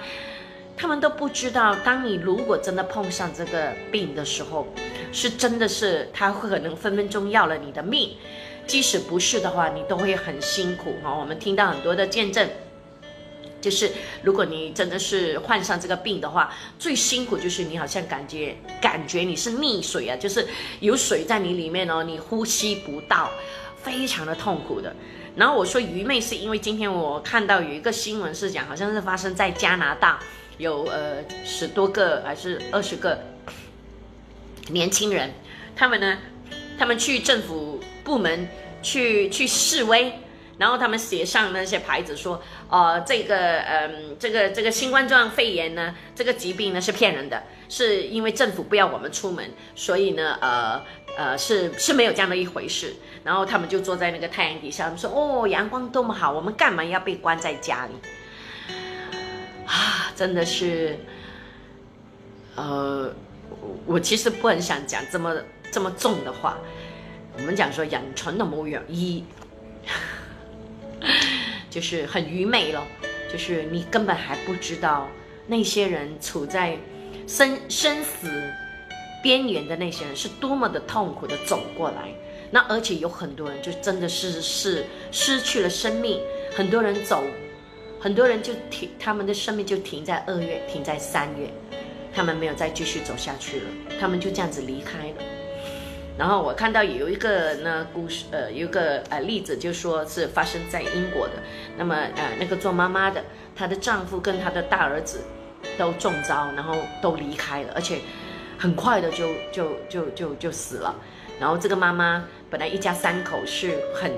[0.76, 4.66] 他们都不知道，当你如果真的碰上这个病的时候，
[5.12, 8.16] 是真的是他可能分分钟要了你的命，
[8.66, 11.14] 即使不是的话，你都会很辛苦哈。
[11.14, 12.48] 我们听到很多的见证。
[13.58, 13.90] 就是
[14.22, 20.46] 如果你真的是患上这个病的话，最辛苦就是你好像感觉感觉你是溺水啊，就是
[20.78, 23.28] 有水在你里面哦，你呼吸不到，
[23.82, 24.94] 非常的痛苦的。
[25.34, 30.20] 然后我说愚昧是因为今天我看到有一个新闻是讲，好像是发生在加拿大，
[30.58, 33.18] 有呃十多个还是二十个
[34.68, 35.32] 年轻人，
[35.74, 36.18] 他们呢，
[36.78, 37.76] 他们去政府
[38.07, 38.48] 部门。
[38.82, 40.12] 去去示威。
[40.59, 42.40] 然后他们写上那些牌子说，
[42.70, 50.80] 呃，这个，嗯，这个这个新冠状肺炎呢，这个疾病呢是骗人的，是因为政府不要我们出门，所以呢，呃
[51.18, 52.94] 呃，是是没有这样的一回事。
[53.24, 57.92] 然后他们就坐在那个太阳底下，他们说，哦，阳光多么好，我们干嘛要被关在家里？
[59.66, 60.96] 啊，真的是，
[62.54, 63.12] 呃，
[63.84, 65.34] 我其实不很想讲这么
[65.72, 66.57] 这么重的话。
[67.37, 69.24] 我们讲说养纯的模样一。
[71.70, 72.82] 就是很愚昧了，
[73.30, 75.07] 就是你根本还不知道
[75.47, 76.76] 那些人处在
[77.26, 78.30] 生生死
[79.22, 82.09] 边缘的那些人是多么的痛苦的走过来。
[82.51, 86.18] 那而且有很多人就真的是是失去了生命，
[86.57, 87.22] 很多人走，
[88.01, 91.51] 很多人就停，他们的生命就停在二月，停在三月，
[92.14, 93.66] 他们没有再继续走下去了，
[94.01, 95.36] 他们就这样子离开了。
[96.18, 101.34] 然后我看到有一个呢故事，呃，有一个呃例子，就说是发生在英国的。
[101.76, 103.22] 那么呃，那个做妈妈的，
[103.54, 105.20] 她的丈夫跟她的大儿子
[105.76, 107.98] 都中招，然后都离开了，而且
[108.56, 110.94] 很快的就就就就就死了。
[111.38, 114.10] 然后这个妈妈本来一家三口是很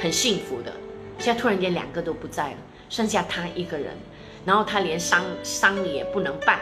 [0.00, 0.72] 很幸福的，
[1.18, 2.56] 现在突然间两个都不在了，
[2.88, 3.88] 剩下她一个人，
[4.46, 6.60] 然后她连丧丧礼也不能办，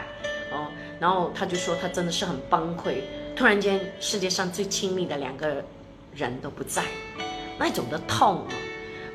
[0.51, 0.67] 哦，
[0.99, 2.95] 然后她就说她真的是很崩溃。
[3.37, 5.63] 突然间，世界上最亲密的两个
[6.15, 6.83] 人都不在，
[7.59, 8.53] 那种的痛啊，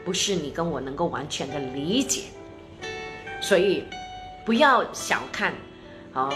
[0.05, 2.27] 不是你跟我能够完全的理解。
[3.41, 3.83] 所以，
[4.47, 5.53] 不要小看，
[6.13, 6.33] 好，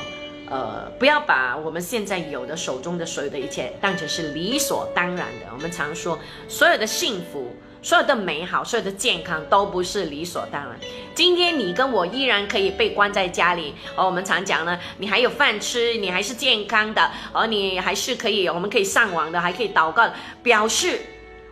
[0.51, 5.47] 呃，不要把我们现在有的手中的所有的一切当成是理所当然的。
[5.53, 6.19] 我们常说，
[6.49, 7.55] 所有的幸福。
[7.83, 10.77] 所有的美好，所有的健康都不是理所当然。
[11.15, 20.11] 今天你跟我依然可以被关在家里，而我们常讲呢，你还有饭吃，你还是健康的，而你还是可以，我们可以上网的，还可以祷告，
[20.43, 21.01] 表示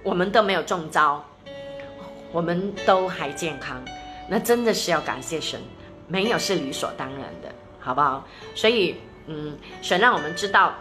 [0.03, 1.25] 我们都没有中招，
[2.33, 3.83] 我们都还健康，
[4.29, 5.61] 那真的是要感谢神，
[6.09, 7.49] 没有是理所当然的，
[7.79, 8.27] 好不好？
[8.55, 8.97] 所以，
[9.27, 10.75] 嗯，神让我们知道。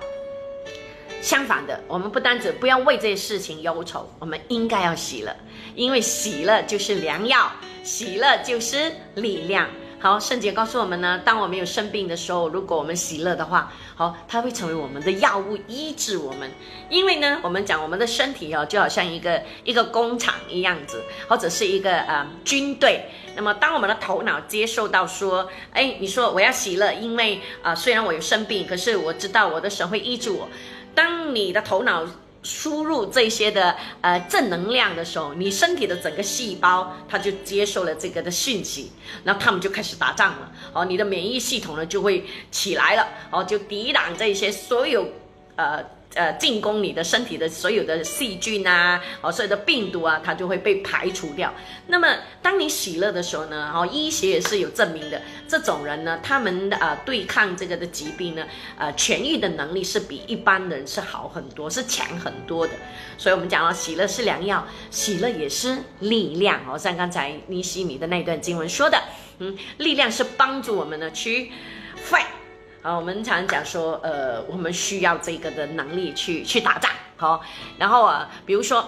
[1.24, 5.34] 相反的，我们不单止不要为这些事情忧愁，我们应该要喜乐，
[5.74, 7.50] 因为喜乐就是良药，
[7.82, 9.70] 喜乐就是力量。
[10.02, 16.52] 好，圣洁告诉我们呢，当我们有生病的时候，如果我们喜乐的话，好，它会成为我们的药物，医治我们。
[16.90, 23.06] 因为呢，我们讲我们的身体哦，就好像一个一个工厂一样子，或者是一个呃军队。
[23.34, 30.50] 那么，当我们的头脑接受到说，哎，你说我要喜乐，因为啊，虽然我有生病，可是我知道我的神会医治我。
[30.94, 32.06] 当你的头脑
[32.42, 38.92] 输入这些的呃正能量的时候，你身体的整个细胞它就接受了这个的讯息，
[39.24, 40.52] 那他们就开始打仗了。
[40.74, 45.08] 哦，你的免疫系统呢就会起来了，哦，就抵挡这些所有
[45.56, 45.84] 呃。
[46.16, 51.52] 呃，进攻你的身体的所有的细菌啊，哦，所有的病毒啊，它就会被排除掉。
[51.88, 52.08] 那么，
[52.42, 58.46] 当你喜乐的时候呢，哦，医学也是有证明的，这种人呢，他们啊对抗这个的疾病呢，
[58.78, 62.74] 呃，痊愈的能力是比一般人是好很多，是强很多的。
[63.18, 66.62] 所以，我们讲了，喜乐是良药，喜乐也是力量。
[66.68, 69.02] 哦，像刚才尼西米的那段经文说的，
[69.40, 71.52] 嗯，力量是帮助我们呢去
[72.08, 72.28] fight。
[72.84, 76.92] 啊，我们常讲说，呃，我们需要这个的能力去去打仗。
[77.16, 77.42] 好，
[77.78, 78.86] 然后啊，比如说，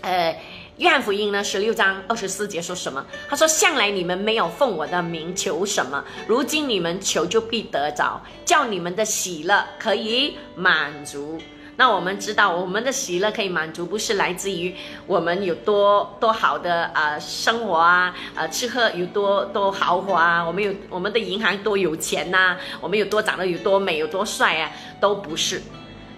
[0.00, 0.34] 呃，
[0.78, 3.04] 约翰福音呢，十六章二十四节说什么？
[3.28, 11.38] 他说：“向来你们没有奉我的名求什么，如今你们求就必得着，叫你们的喜乐可以满足。”
[11.76, 14.74] 那我们知道，我们的喜乐可以满足，不是来自于
[15.06, 24.70] 我们有多多好的啊生活啊，呃吃喝有多多豪华啊，我们有我们的银行多有钱呐，我们有多长得有多美有多帅啊，
[25.00, 25.62] 都不是。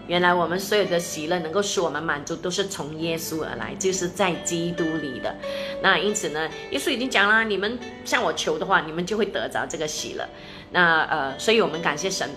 [0.06, 5.34] 原来我们所有的喜乐能够使我们满足，都是从耶稣而来，就是在基督里的。
[5.80, 10.28] 那因此呢，耶稣已经讲了，你们向我求的话，你们就会得着这个喜乐。
[10.72, 12.28] 那呃，所以我们感谢神。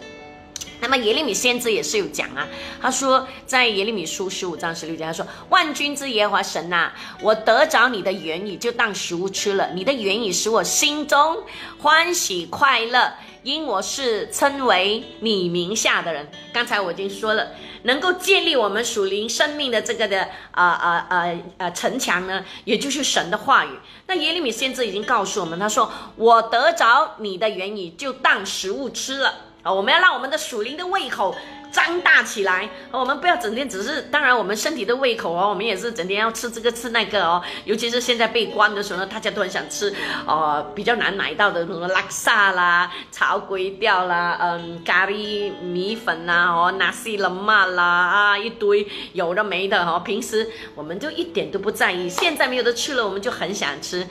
[0.79, 2.47] 那么耶利米先知也是有讲啊，
[2.79, 9.71] 他说在耶利米书十五章十六节，他说：“万军之耶和华神呐，我得着你的言语，就当食物吃了。
[9.73, 11.37] 你的言语使我心中
[11.79, 16.29] 欢喜快乐，因我是称为你名下的人。
[16.53, 17.53] 刚才我已经说了，
[17.83, 23.69] 能够建立我们属灵生命的这个的啊啊啊啊城墙呢，也就是神的话语。
[24.05, 29.33] 那耶利米先知已经告诉我们，他说：我得着你的言语，就当食物吃了。
[29.73, 31.35] 我们要让我们的属灵的胃口
[31.71, 37.41] 张大起来，我们不要整天只是，当然我们身体的胃口哦，我们也是整天要吃这个吃那个哦。
[37.65, 39.93] 尤其是现在被关的时候呢，大家都很想吃，
[40.25, 50.01] 呃，比较难买到的什么拉萨啦、炒粿条啦、嗯，咖喱米粉啦、哦，纳西冷玛啦啊，一堆有的没的哦。
[50.03, 54.07] 平时我们就一点都不在意，现在没有的吃了，我们就很想吃。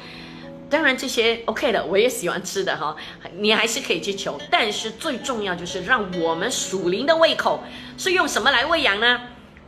[0.68, 2.96] 当然这些 OK 的，我也喜欢吃的哈，
[3.38, 7.62] 你还是可以去求，但是最重要就是让我们属灵的胃口
[7.96, 9.20] 是用什么来喂养呢？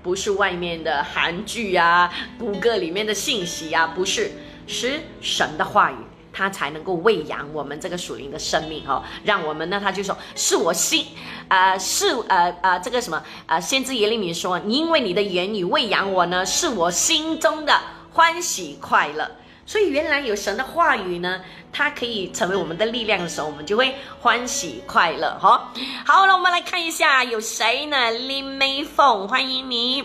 [0.02, 4.32] 不是外面的韩剧啊、谷歌里面的信息啊，不是，
[4.66, 5.96] 是神的话语，
[6.32, 9.04] 它才能够喂养我们这个属灵的生命哈。
[9.24, 11.06] 让我们呢，他就说是我心，
[11.48, 17.78] 呃，是呃呃这个什么呃，先知耶利米说，因为你的言语喂养我呢，是我心中的
[18.12, 19.30] 欢喜快乐。
[19.68, 25.70] 所以原来有神的话语呢，它可以成为我们的力量的时候，我们就会欢喜快乐哈。
[26.06, 28.10] 好了，我们来看一下有谁呢？
[28.10, 30.00] 林美凤，欢迎你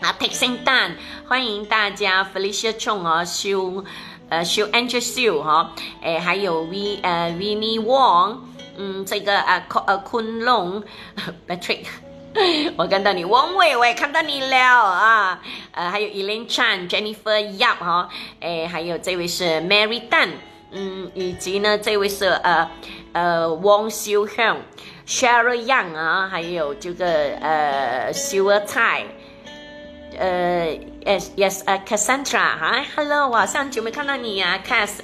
[0.00, 0.94] 啊！Take 圣诞，
[1.26, 3.84] 欢迎大家，Felicia Chong 啊，修
[4.28, 8.36] 呃修 Angel Sue 哈，哎，还有 V 呃 Vinny Wong，
[8.76, 10.84] 嗯，这个啊呃昆龙
[11.48, 11.86] Patrick。
[12.76, 15.40] 我看到你，汪伟，我也看到你了啊，
[15.72, 18.08] 呃，还有 Elaine Chan、Jennifer Yap 哈，
[18.40, 20.30] 哎，还有这位是 Mary Dan，
[20.70, 22.70] 嗯，以及呢，这位是呃
[23.12, 24.58] 呃汪修香、
[25.06, 27.06] Cheryl Yang 啊，还有这个
[27.40, 29.04] 呃修尔蔡。
[30.18, 34.98] 呃，yes yes，呃，Cassandra，嗨，hello，我好像久没看到你呀，Cass，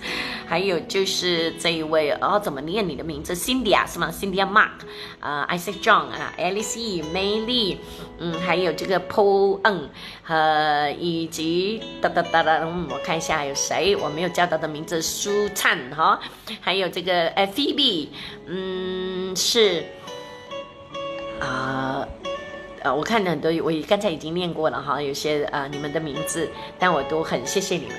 [0.49, 4.81] 还有就是这一位，哦，怎么念你的名字？Cindy 啊，是吗？Cindy Mark，
[5.21, 7.79] 啊，Isaac John 啊，Alice May
[8.19, 9.89] 嗯，还有这个 Paul N
[10.25, 16.19] 和以及哒哒哒哒，嗯，我看一下有谁，我没有叫到的名字，舒灿哈，
[16.61, 18.09] 还有这个呃 Phoebe，
[18.47, 19.85] 嗯，是
[21.39, 22.05] 啊。
[22.85, 27.97] 呃我看很多，我刚才已经念过了哈，有些呃你们的名字，但我都很谢谢你们。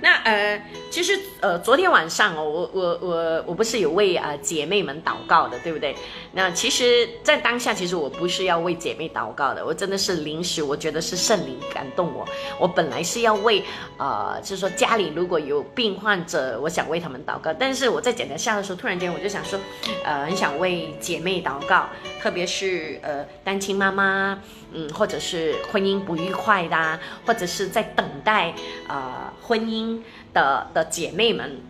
[0.00, 5.94] 那呃，其实呃，昨天晚上哦，我我我我不是有为啊姐妹们祷告的，对不对？
[6.32, 12.24] 那其实，在当下，其实我不是要为姐妹祷告的，我真的是临时，我觉得是圣灵感动我。
[12.60, 13.64] 我本来是要为
[13.96, 17.52] 呃，就是说家里如果有病患者，我想为他们祷告。
[17.52, 19.58] 但是我在检查下的时候，突然间我就想说，
[20.04, 21.88] 呃，很想为姐妹祷告，
[22.22, 24.38] 特别是呃单亲妈妈，
[24.72, 28.54] 嗯，或者是婚姻不愉快的，或者是在等待
[28.86, 29.87] 呃婚姻。
[30.32, 31.60] 的的姐妹们，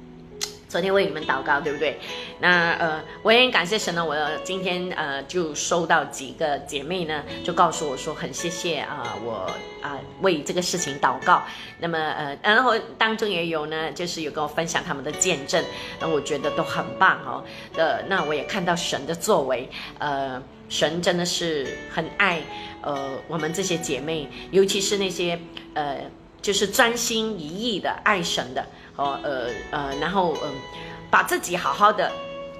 [0.68, 1.98] 昨天为你们祷告，对不对？
[2.40, 4.04] 那呃，我也感谢神呢。
[4.04, 4.14] 我
[4.44, 9.50] 今天呃就收到几个姐妹呢，就告诉我说很谢谢啊，我
[9.80, 11.42] 啊为这个事情祷告。
[11.80, 15.64] 那么呃，然后当中也有呢，就是有跟我分享他们的见证，
[16.00, 17.42] 那我觉得都很棒哦。
[17.74, 22.42] 的那我也看到神的作为，呃，神真的是很爱
[22.82, 25.40] 呃我们这些姐妹，尤其是那些
[25.74, 25.98] 呃。
[26.40, 28.64] 就是专心一意的爱神的，
[28.96, 30.54] 哦，呃呃，然后嗯，
[31.10, 32.10] 把自己好好的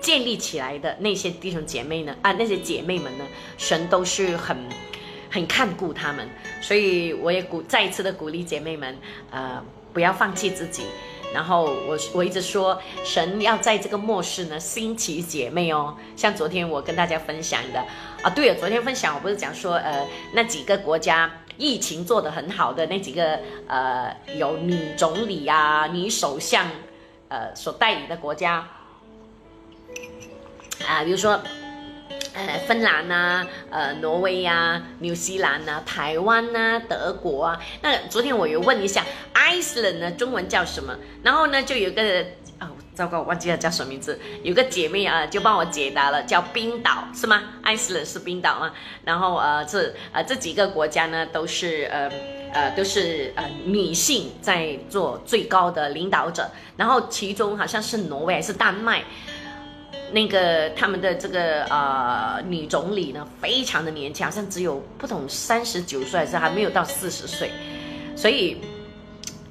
[0.01, 3.25] 建立起来的那些弟兄姐妹呢，啊，那些姐妹们呢，
[3.57, 4.57] 神都是很
[5.31, 6.29] 很看顾他们，
[6.61, 8.99] 所以我也鼓再一次的鼓励姐妹们，
[9.31, 9.63] 呃，
[9.93, 10.83] 不要放弃自己。
[11.33, 17.85] 然后我我一直说，神要在这个末世呢兴起姐妹哦，像昨天我跟大家分享的
[18.23, 21.31] 啊，对了，昨天分享我不是讲说，呃，那几个国家。
[21.59, 26.67] 疫情做得很好的那几个呃，有女总理啊、女首相，
[27.29, 28.67] 呃，所代理的国家
[30.87, 31.41] 啊，比如说
[32.33, 37.61] 呃，芬兰呐、呃，挪威呀、纽西兰呐、台湾呐、德国啊。
[37.83, 39.05] 那昨天我有问一下
[39.35, 40.97] ，Iceland 呢，中文叫什么？
[41.25, 42.25] 然后呢，就有个。
[42.99, 44.19] 糟糕，我忘记了叫什么名字。
[44.43, 47.41] 有个姐妹啊，就帮我解答了，叫冰岛是吗？
[47.63, 48.73] 爱斯兰是冰岛吗？
[49.05, 52.11] 然后呃，这呃这几个国家呢，都是呃
[52.53, 56.51] 呃都是呃女性在做最高的领导者。
[56.77, 59.05] 然后其中好像是挪威还是丹麦，
[60.11, 67.53] 那个他们的这个呃女总理呢，非常的年轻，好像只有不懂三十九岁，还是还没有到四十岁。
[68.17, 68.57] 所以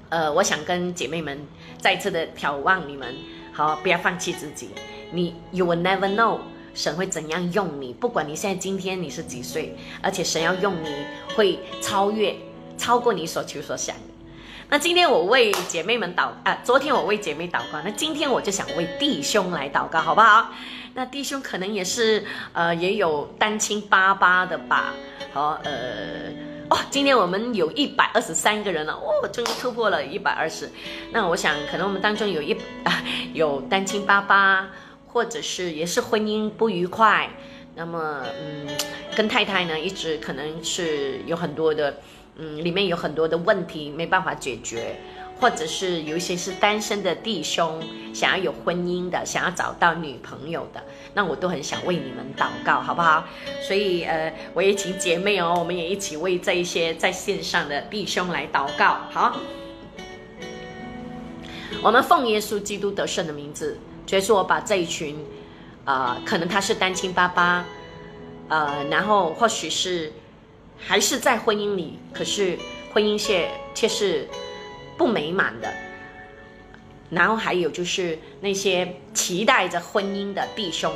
[0.09, 1.39] 呃，我想跟姐妹们
[1.79, 3.15] 再次的眺望你们。
[3.57, 4.69] 好，不要放弃自己。
[5.09, 6.37] 你，you will never know，
[6.75, 7.91] 神会怎样用你。
[7.91, 10.87] 不管你现在今天你是几岁，而且神要用你
[11.35, 12.35] 会超越、
[12.77, 13.95] 超过你所求所想。
[14.69, 20.51] 那今天我为姐妹们祷啊，昨天我为姐妹祷告，那今天我就想为弟兄来祷告，好不好？
[20.93, 24.93] 那弟兄可能也是呃，也有单亲爸爸的吧？
[25.33, 26.46] 好，呃。
[26.69, 30.69] 哦，今天我们有一百二十三个人了，哦，终于突破了一百二十。
[31.11, 32.53] 那我想，可能我们当中有一
[32.83, 33.01] 啊，
[33.33, 34.69] 有单亲爸爸，
[35.07, 37.29] 或者是也是婚姻不愉快，
[37.73, 38.67] 那么嗯，
[39.15, 41.95] 跟太太呢一直可能是有很多的，
[42.35, 44.99] 嗯，里面有很多的问题没办法解决。
[45.39, 47.79] 或者是有一些是单身的弟兄，
[48.13, 50.83] 想要有婚姻的，想要找到女朋友的，
[51.13, 53.23] 那我都很想为你们祷告，好不好？
[53.61, 58.97] 所以呃，我也请姐妹哦，我们也一起为这一些在线上的弟兄来祷告。
[59.11, 59.37] 好，
[61.83, 63.77] 我们奉耶稣基督得胜的名字，
[64.07, 65.23] 所以说我把这一群，
[65.85, 67.63] 呃，可能他是单亲爸爸，
[68.47, 70.11] 呃，然后或许是
[70.79, 72.57] 还是在婚姻里，可是
[72.91, 74.27] 婚姻却却是。
[74.97, 75.71] 不美满的，
[77.09, 80.91] 然后还有就是那些期待着婚姻的弟兄，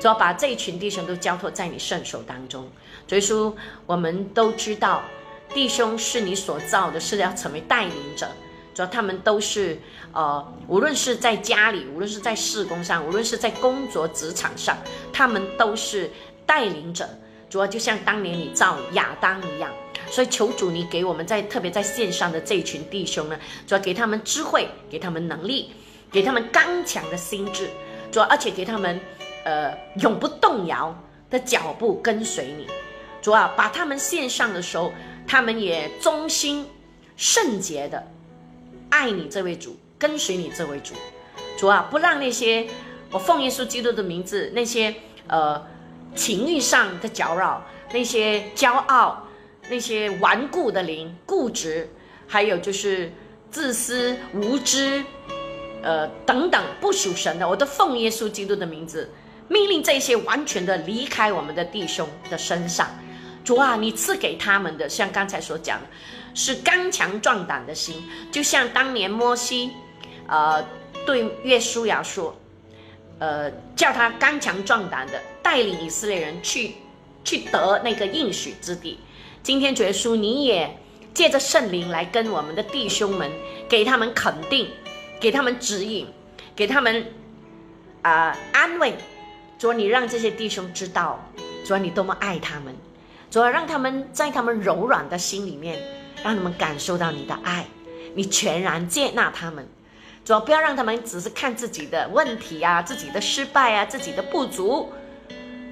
[0.00, 2.68] 主要把这一群弟兄都交托在你圣手当中。
[3.08, 3.54] 所以说，
[3.86, 5.02] 我们都知道，
[5.52, 8.28] 弟兄是你所造的，是要成为带领者。
[8.74, 9.78] 主要他们都是
[10.12, 14.78] 呃，无论是在家里，无论是在事工上，无论是在工作职场上，
[15.12, 16.10] 他们都是
[16.46, 17.08] 带领者。
[17.50, 19.70] 主要就像当年你造亚当一样。
[20.12, 25.70] 所以求主，你给我们在特别在线上的这一群弟兄呢，主要给他们智慧，给他们能力，
[26.10, 27.70] 给他们刚强的心智，
[28.10, 29.00] 主要而且给他们，
[29.46, 30.94] 呃，永不动摇
[31.30, 32.66] 的脚步跟随你，
[33.22, 34.92] 主要把他们线上的时候，
[35.26, 36.66] 他们也忠心
[37.16, 38.06] 圣洁的
[38.90, 40.92] 爱你这位主，跟随你这位主，
[41.56, 42.66] 主啊，不让那些
[43.10, 44.94] 我奉耶稣基督的名字，那些
[45.26, 45.66] 呃
[46.14, 49.26] 情欲上的搅扰，那些骄傲。
[49.72, 51.88] 那些顽固的灵、固执，
[52.28, 53.10] 还有就是
[53.50, 55.02] 自私、无知，
[55.82, 59.10] 呃等等不属神的，我都奉耶稣基督的名字，
[59.48, 62.86] 命令这些完全的离开我们的弟兄的身上。
[63.42, 65.86] 主啊，你赐给他们的，像刚才所讲的，
[66.34, 67.96] 是刚强壮胆的心，
[68.30, 69.70] 就像当年摩西，
[70.28, 70.62] 呃，
[71.06, 72.36] 对约书亚说，
[73.20, 76.74] 呃，叫他刚强壮胆的带领以色列人去，
[77.24, 78.98] 去得那个应许之地。
[79.42, 80.78] 今天主耶稣，你也
[81.12, 83.28] 借着圣灵来跟我们的弟兄们，
[83.68, 84.68] 给他们肯定，
[85.20, 86.06] 给他们指引，
[86.54, 87.04] 给他们
[88.02, 88.94] 啊安慰。
[89.58, 91.28] 主啊，你让这些弟兄知道，
[91.64, 92.72] 主啊，你多么爱他们。
[93.32, 95.76] 主啊，让他们在他们柔软的心里面，
[96.22, 97.66] 让他们感受到你的爱，
[98.14, 99.66] 你全然接纳他们。
[100.24, 104.92] 主啊，不要让他们只是看自己的问题啊，自己的失败啊，自己的不足。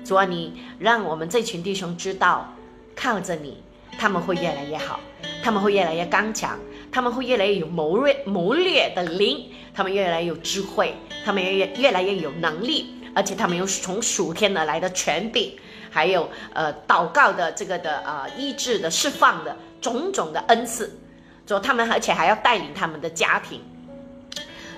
[0.04, 2.52] 主啊，你让我们这群弟兄知道。
[3.00, 3.62] 靠着你，
[3.98, 5.00] 他们会越来越好，
[5.42, 6.58] 他们会越来越刚强，
[6.92, 10.94] 他们会越来越有谋略谋略的灵，他们越来越有智慧，
[11.24, 15.56] 他们越越来越有能力，而且他们有从属天而来的权柄，
[15.88, 20.98] 还有呃祷告的这个的呃医治的释放的种种的恩赐，
[21.46, 23.62] 主他们而且还要带领他们的家庭，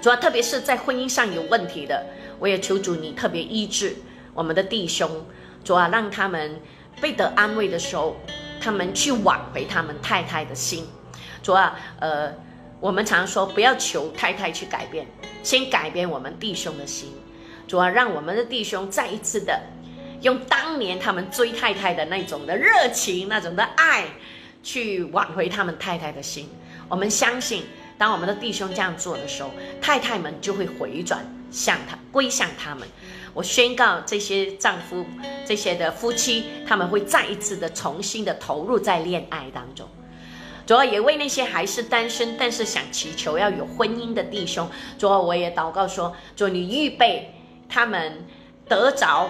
[0.01, 2.07] 主要特别是在婚姻上有问题的，
[2.39, 3.97] 我也求主你特别医治
[4.33, 5.27] 我们的弟兄，
[5.64, 6.61] 主啊让他们。
[7.03, 8.17] 被得安慰的时候，
[8.63, 10.87] 他们去挽回他们太太的心。
[11.43, 12.33] 主啊，呃，
[12.79, 15.05] 我们常说不要求太太去改变，
[15.43, 17.13] 先改变我们弟兄的心。
[17.67, 19.61] 主啊，让我们的弟兄再一次的
[20.21, 24.05] 用当年他们追太太的那种的热情、那种的爱，
[24.63, 26.49] 去挽回他们太太的心。
[26.89, 27.65] 我们相信，
[27.99, 29.51] 当我们的弟兄这样做的时候，
[29.81, 32.87] 太太们就会回转向他，归向他们。
[33.35, 35.05] 我宣告这些丈夫、
[35.47, 39.89] 这些的夫妻，他们会再一次的重新的投入在恋爱当中。
[40.64, 47.35] 主要也为那些还是单身，但是想祈求要有婚姻的弟兄，主要我也祷告说：主，你预备
[47.68, 48.24] 他们
[48.68, 49.28] 得着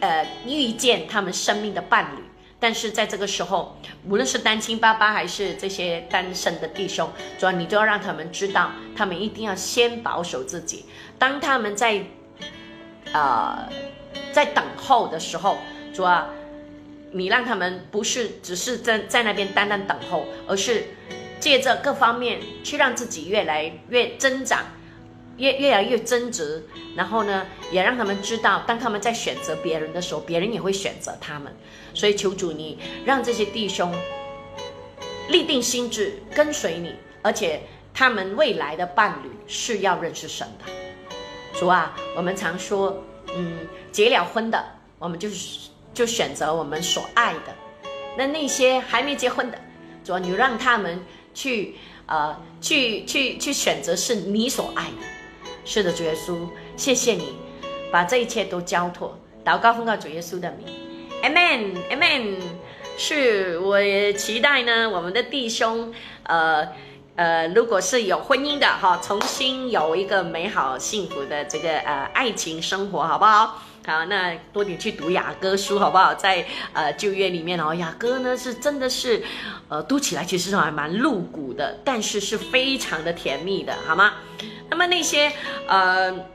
[0.00, 2.22] 呃遇见他们生命的伴侣。
[2.60, 3.76] 但是在这个时候，
[4.08, 10.86] 无论是单亲爸爸还是这些单身的弟兄，主要你都要让他们知道，他们一定要先保守自己。
[11.18, 12.02] 当他们在
[13.14, 13.68] 呃，
[14.32, 15.56] 在等候的时候，
[15.94, 16.28] 主啊，
[17.12, 20.88] 你让他们不是只是在在那边单单等候，而是
[21.38, 24.64] 借着各方面去让自己越来越增长，
[25.36, 26.66] 越越来越增值。
[26.96, 31.54] 然后呢，也让他们知道，当他们在选择别人的时候，别人也会选择他们。
[31.94, 33.94] 所以求主你让这些弟兄
[35.28, 37.62] 立定心志跟随你，而且
[37.92, 40.83] 他们未来的伴侣是要认识神的。
[41.64, 43.02] 主啊，我们常说，
[43.34, 43.56] 嗯，
[43.90, 44.62] 结了婚的，
[44.98, 45.30] 我们就
[45.94, 47.54] 就选择我们所爱的。
[48.18, 49.56] 那那些还没结婚的，
[50.04, 51.02] 主啊，你让他们
[51.32, 55.06] 去，呃，去去去选择是你所爱的。
[55.64, 56.46] 是的，主耶稣，
[56.76, 57.34] 谢谢你，
[57.90, 60.68] 把这一切都交托，祷告奉告主耶稣的名
[61.22, 62.42] ，Amen，Amen。
[62.98, 63.80] 是我
[64.12, 65.94] 期待呢，我们的弟兄，
[66.24, 66.68] 呃。
[67.16, 73.62] 呃，如果是有婚姻的哈，重新有一个美好幸福的这个呃爱情生活，好不好？
[73.86, 76.12] 好，那多点去读雅歌书好不好？
[76.14, 79.22] 在呃旧约里面哦，雅歌呢是真的是，
[79.68, 84.14] 呃读起来其实还蛮露骨的，但是是非常的甜蜜的，好吗？
[84.68, 85.32] 那么那些
[85.68, 86.33] 呃。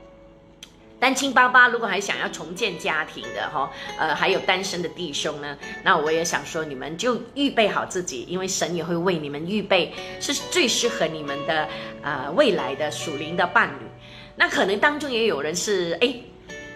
[0.99, 11.67] 单亲爸爸如果还想要重建家庭的哈，呃，还有单身的弟兄呢，那我也想说，你们就预备好自己，因为神也会为你们预备是最适合你们的
[12.01, 13.85] 呃未来的属灵的伴侣。
[14.35, 16.13] 那可能当中也有人是哎。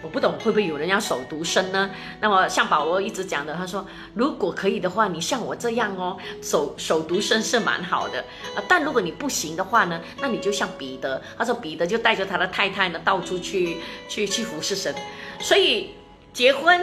[0.04, 1.90] 我不懂会不会有人要手独身呢？
[2.20, 8.22] 那么像保罗一直讲的，他说如果可以的话，你像我这样哦，手手独身是蛮好的
[8.54, 8.62] 啊。
[8.68, 13.78] 但如果你不行的话呢，那你就像彼得，他说彼得就带着他的太太呢到处去
[14.08, 14.94] 去去服侍神。
[15.40, 15.94] 所以
[16.34, 16.78] 结婚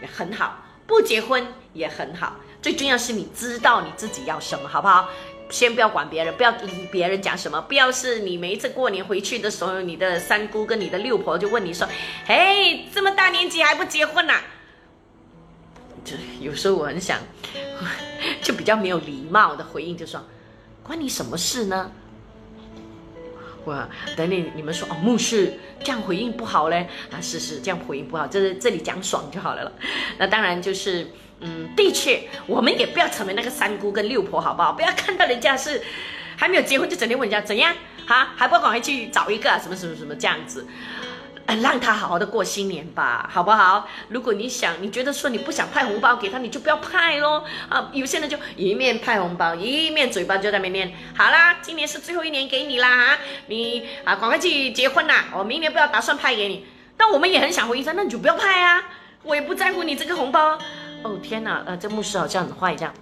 [0.00, 5.08] 也很好，不结婚也很好，最重要是你知道你自己要什么，好不好？
[5.52, 7.60] 先不要管别人，不要理别人讲什么。
[7.60, 11.86] 不要是你每一次过年回去的时候，你的三姑跟你的六婆就问你说
[12.26, 14.40] ：“嘿，这么大年纪还不结婚呐？”
[16.02, 17.18] 就有时候我很想，
[18.40, 20.24] 就比较没有礼貌的回应，就说
[20.82, 21.92] ：“关你什么事呢？”
[23.66, 23.86] 哇，
[24.16, 25.52] 等你你们说哦，牧师
[25.84, 29.72] 这样回应不好嘞啊，是是这样回应不好，这这里讲爽就好了了。
[30.16, 31.06] 那当然就是。
[31.42, 34.72] 嗯，的确，我们也不要成为那个三姑跟六婆，好不好？
[34.72, 35.82] 不要看到人家是
[36.36, 37.74] 还没有结婚，就整天问人家怎样，
[38.06, 40.66] 哈，还不赶快去找一个什么什么什么这样子，
[41.46, 43.88] 呃，让他好好的过新年吧，好不好？
[44.08, 47.44] 如果你想，你觉得说你不想派红包给他，你就不要派喽。
[47.68, 53.18] 啊，有些人就一面派红包，一面嘴巴就在那边念，好啦，今年是最后一年给你啦，哈，
[53.48, 56.66] 你啊，赶快去结婚啦，我明年不要打算派给你。
[56.96, 58.84] 但我们也很想回应说，那你就不要派啊，
[59.24, 60.56] 我也不在乎你这个红包。
[61.02, 62.94] 哦天呐，呃，这牧师好像很坏这样，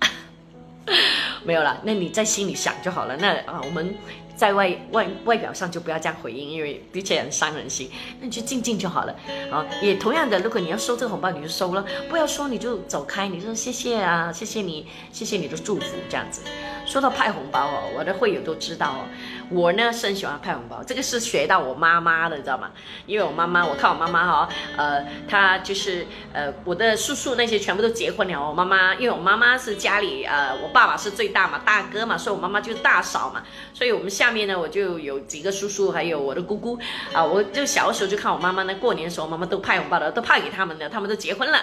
[1.44, 3.16] 没有了，那你在心里想就好了。
[3.16, 3.94] 那啊，我们
[4.36, 7.90] 在外外外表上就不要这样回应，因为的确很伤人心。
[8.20, 9.14] 那你就静静就好了。
[9.50, 13.28] 啊，也同样的，如果你要收这个红包，你就收了；不要说，你就走开。
[13.28, 16.42] 你说谢谢啊，谢谢你，谢谢你的祝福，这样子。
[16.90, 19.06] 说到派红包哦，我的会友都知道哦。
[19.48, 22.68] 我呢是很喜欢派红包，这个是学到我妈妈的，你知道吗？
[23.06, 28.44] 因为我妈妈，我看我妈妈哈，呃，她就是呃，我的叔叔那些全部都结婚了。
[28.44, 33.40] 我妈妈，因为我妈妈是家里呃，我爸爸是最大嘛，大哥嘛，所以我妈妈就是大嫂嘛。
[33.72, 36.76] 所以我们下面呢，我就有几个叔叔，还有我的姑姑
[37.12, 37.24] 啊。
[37.24, 41.60] 我就小的时候就看我妈妈呢，过年的时候，妈妈都派红包的，都派给他们的，他们都结婚了。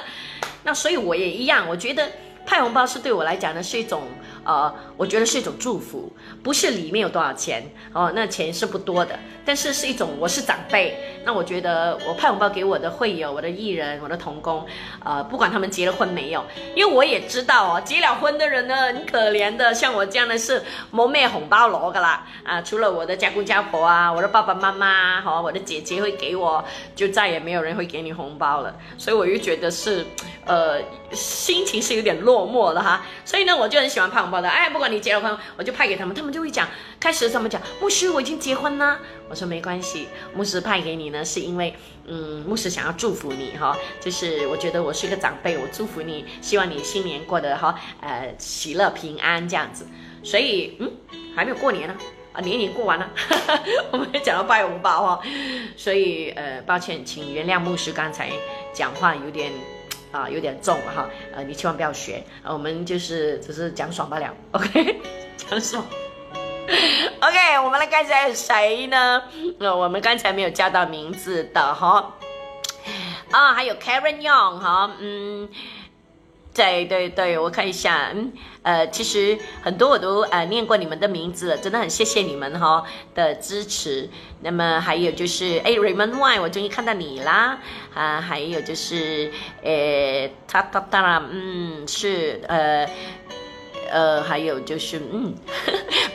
[0.64, 2.10] 那所以我也一样，我觉得
[2.46, 4.04] 派红包是对我来讲呢是一种。
[4.48, 6.10] 呃，我觉得是一种祝福，
[6.42, 14.66] 不是里面有多少钱哦，那钱是不多的，但是是一种我是长辈，那我觉得我派红包给我的会友、我的艺人、我的童工，
[15.04, 16.42] 呃，不管他们结了婚没有，
[16.74, 26.64] 因为我也知道哦，结了婚的人呢很可怜的，像我这样的是没咩红包攞噶啦，啊，除了我的家公家婆啊，我的爸爸妈妈和我的姐姐会给我，
[26.96, 30.06] 就再也没有人会给你红包了，所以我又觉得是，
[30.46, 30.80] 呃，
[31.14, 34.50] 心情是有点落寞了哈，所以呢，我就很喜欢派红包的。
[34.50, 36.68] 哎，不管你结了婚，我就派给他们，他们就会讲。
[37.00, 39.00] 开始他们讲，牧师我已经结婚了。
[39.30, 41.74] 我说没关系，牧师派给你呢，是因为，
[42.06, 49.88] 嗯，牧师想要祝福你哈，就是我觉得我是一个长辈，我祝福你，希望你新年过得哈，呃，喜乐平安这样子。
[50.24, 50.92] 所以，嗯，
[51.36, 51.96] 还没有过年呢，
[52.34, 53.10] 啊，年已经过完了，
[53.92, 55.22] 我们讲到拜红包哈，
[55.78, 58.30] 所以，呃，抱歉，请原谅牧师刚才
[58.74, 59.54] 讲话有点。
[60.12, 65.00] 啊，有点重哈，呃，你千万不要学，我们就是只是讲爽罢了，OK，
[65.38, 65.86] 讲爽，
[67.22, 69.24] OK，我们来看一下谁呢？
[69.60, 72.14] 那我们刚才没有叫到名字的哈，
[73.32, 75.50] 啊，还有 Karen Young 哈，嗯。
[76.58, 78.34] 对对对，我看一下，嗯，
[78.64, 82.84] 呃，其实很多我都呃念过你们的名字了，真的很谢谢你们哈
[83.14, 84.10] 的支持。
[84.42, 87.60] 那么还有就是，哎，Raymond Y，我终于看到你啦，
[87.94, 89.32] 啊，还有就是，
[89.62, 92.90] 呃，他他当然，嗯，是，呃，
[93.92, 95.36] 呃，还有就是，嗯，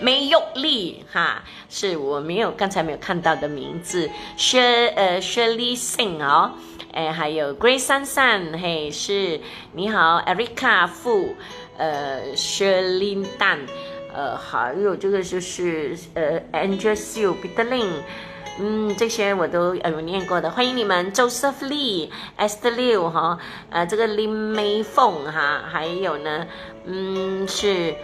[0.00, 6.50] 没有力哈，是我没有刚才没有看到的名字，Sh 呃 Shirley Sing 哦。
[6.92, 9.40] 哎，还有 Grace 珊珊，嘿，是
[9.72, 11.34] 你好，Erica 傅，
[11.78, 13.60] 呃，Sherlyn 蛋，
[14.12, 17.90] 呃，还有这个就是呃，Angel Sue 彼得林，
[18.60, 23.38] 嗯，这些我都有念过的，欢迎你们，Joseph Lee，Esther Liu 哈，
[23.70, 26.46] 呃，这个林美凤哈，还有呢，
[26.84, 27.94] 嗯，是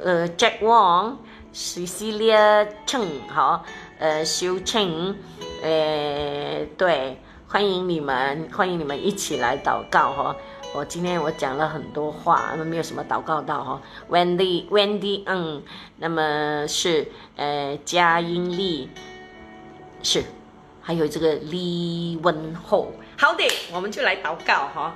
[0.00, 3.64] 呃，Jack Wong，Cecilia Cheng 哈，
[3.98, 5.16] 呃，修 Cheng，
[5.64, 7.18] 呃，对。
[7.52, 10.34] 欢迎你们，欢迎你们一起来祷告哈！
[10.72, 13.82] 我今天我讲了很多话，没有什么祷告到哈。
[14.08, 15.62] Wendy，Wendy，嗯，
[15.98, 18.88] 那么是呃，佳音丽
[20.02, 20.24] 是
[20.80, 22.90] 还有这个李文厚。
[23.18, 23.44] 好的，
[23.74, 24.94] 我们就来祷告哈。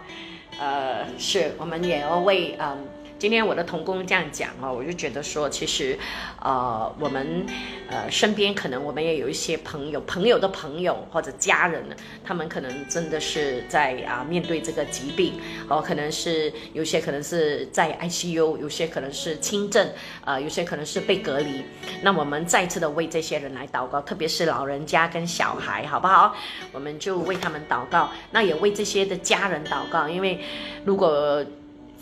[0.59, 2.89] 呃，是我们也要为嗯。
[3.19, 5.99] 今天我的童工这样讲哦，我就觉得说，其实，
[6.43, 7.47] 呃，我们
[7.89, 11.83] 呃身边可能我们也有一些朋友，朋友的朋友或者家人，
[12.23, 15.33] 他们可能真的是在啊面对这个疾病，
[15.67, 19.89] 哦，可能是有些可能是在 ICU，有些可能是轻症，
[20.23, 21.65] 呃，有些可能是被隔离。
[22.03, 26.37] 那我们再次的为这些人来祷告，特别是老人家跟小孩，好不好？
[26.71, 30.39] 我们就为他们祷告，那也为这些的家人祷告，因为
[30.85, 31.43] 如果。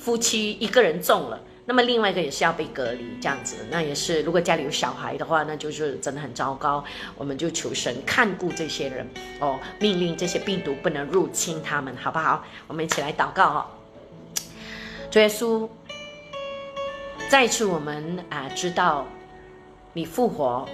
[0.04, 6.84] 夫妻一个人中了，那么另外一个也是要被隔离，这样子，那也是如果家里有小孩的话，那就是真的很糟糕。
[7.16, 9.08] 我们就求神看顾这些人
[9.40, 12.44] 哦，命令这些病毒不能入侵他们，好不好？
[12.66, 13.66] 我们一起来祷告哦。
[15.10, 15.66] 主耶稣，
[17.30, 19.06] 再次我们啊知道
[19.94, 20.68] 你复活，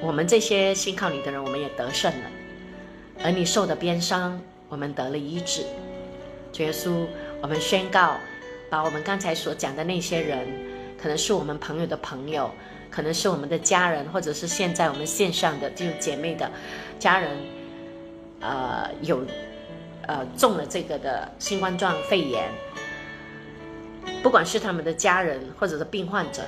[0.00, 2.26] 我们这些信靠你的人，我们也得胜了，
[3.22, 5.62] 而你受的鞭伤，我们得了医治。
[6.52, 7.06] 主耶稣。
[7.40, 8.16] 我们宣告，
[8.68, 10.46] 把我们刚才所讲的那些人，
[11.00, 12.50] 可能是我们朋友的朋友，
[12.90, 16.50] 可能是我们的家人，或者是现在我们线上的这种姐妹的
[16.98, 17.30] 家人，
[18.40, 19.24] 呃，有
[20.06, 22.50] 呃中了这个的新冠状肺炎，
[24.20, 26.42] 不管是他们的家人或者是病患者，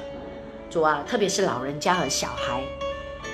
[0.69, 2.61] 主啊，特别是老人家和小孩，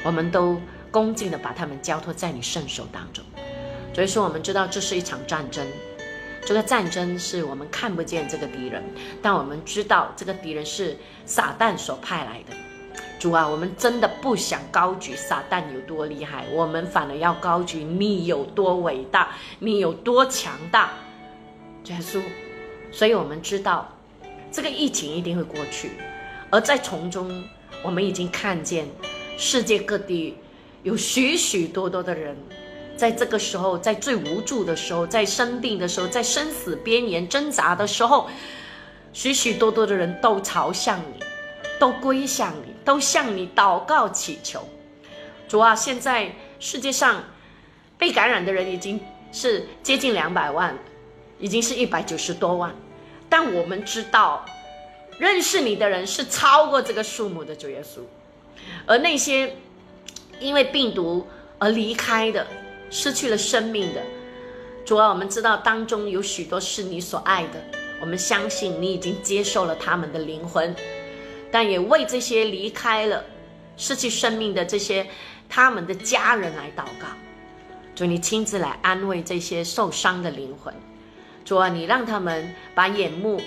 [0.04, 3.24] 我们都恭敬的把他们交托在你圣手当中。
[3.94, 5.66] 所以说，我们知道这是一场战争。
[6.46, 8.80] 这个战争是我们看不见这个敌人，
[9.20, 12.56] 但我们知道这个敌人是撒旦所派来的。
[13.18, 20.92] 主啊，我们真的不想高举撒旦有多厉害，我们反而要高举你有多伟大，你有多强大。
[21.86, 22.22] 耶稣，
[22.92, 23.92] 所以我们知道
[24.52, 25.90] 这个疫情一定会过去，
[26.48, 27.42] 而在从中，
[27.82, 28.86] 我们已经看见
[29.36, 30.36] 世界各地
[30.84, 32.36] 有许许多多的人。
[32.96, 38.28] 在这个时候，在最无助的时候，在生病的时候，在生死边缘挣扎的时候，
[39.12, 41.22] 许许多多的人都朝向你，
[41.78, 44.66] 都归向你，都向你祷告祈求。
[45.46, 47.22] 主啊，现在世界上
[47.98, 48.98] 被感染的人已经
[49.30, 50.76] 是接近两百万，
[51.38, 52.74] 已经是一百九十多万。
[53.28, 54.44] 但我们知道，
[55.18, 58.00] 认识你的人是超过这个数目的主耶稣，
[58.86, 59.54] 而那些
[60.40, 61.26] 因为病毒
[61.58, 62.46] 而离开的。
[62.90, 64.02] 失去了生命的
[64.84, 67.62] 主啊，我们知道当中有许多是你所爱的，
[68.00, 70.72] 我们相信你已经接受了他们的灵魂，
[71.50, 73.24] 但也为这些离开了、
[73.76, 75.04] 失去生命的这些
[75.48, 77.08] 他们的家人来祷告。
[77.96, 80.72] 主，你亲自来安慰这些受伤的灵魂。
[81.44, 83.40] 主啊，你让他们把眼目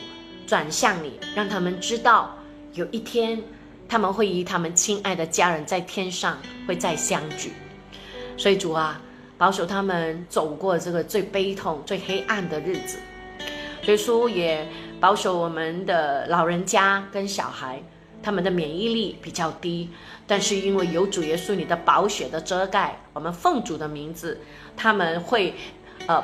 [0.45, 2.37] 转向你，让他们知道
[2.73, 3.41] 有一天
[3.87, 6.37] 他们会与他们亲爱的家人在天上
[6.67, 7.53] 会再相聚。
[8.35, 9.01] 所以主啊。
[9.39, 12.97] 保守他们走过这个最悲痛、最黑暗的日子，
[13.81, 14.67] 所以说也
[14.99, 17.81] 保守我们的老人家跟小孩，
[18.21, 19.89] 他们的免疫力比较低，
[20.27, 24.41] 但是因为有主耶稣你的宝血的遮盖，我们奉主的名字，
[24.75, 25.53] 他们会，
[26.05, 26.21] 呃，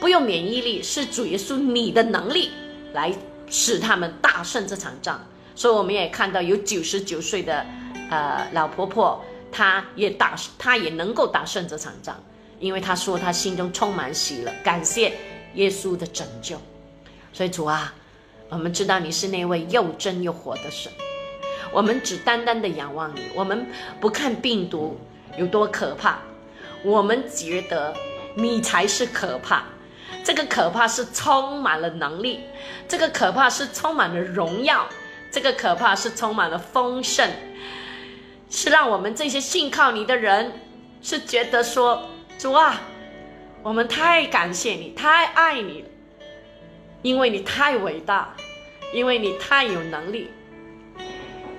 [0.00, 2.50] 不用免疫力，是主耶稣你的能力
[2.94, 3.12] 来
[3.50, 5.20] 使他们大胜这场仗。
[5.54, 7.66] 所以我们也看到有九十九岁的，
[8.10, 12.16] 呃，老婆婆，她也打，她也能够打胜这场仗。
[12.60, 15.12] 因为他说他心中充满喜乐，感谢
[15.54, 16.56] 耶稣的拯救。
[17.32, 17.92] 所以主啊，
[18.48, 20.90] 我们知道你是那位又真又活的神，
[21.72, 23.22] 我们只单单的仰望你。
[23.34, 23.66] 我们
[24.00, 24.96] 不看病毒
[25.36, 26.20] 有多可怕，
[26.84, 27.92] 我们觉得
[28.36, 29.64] 你才是可怕。
[30.22, 32.40] 这个可怕是充满了能力，
[32.88, 34.88] 这个可怕是充满了荣耀，
[35.30, 37.28] 这个可怕是充满了丰盛，
[38.48, 40.52] 是让我们这些信靠你的人
[41.02, 42.08] 是觉得说。
[42.44, 42.78] 主啊，
[43.62, 45.88] 我们太感谢你，太爱你了，
[47.00, 48.36] 因为你太伟大，
[48.92, 50.28] 因为你太有能力。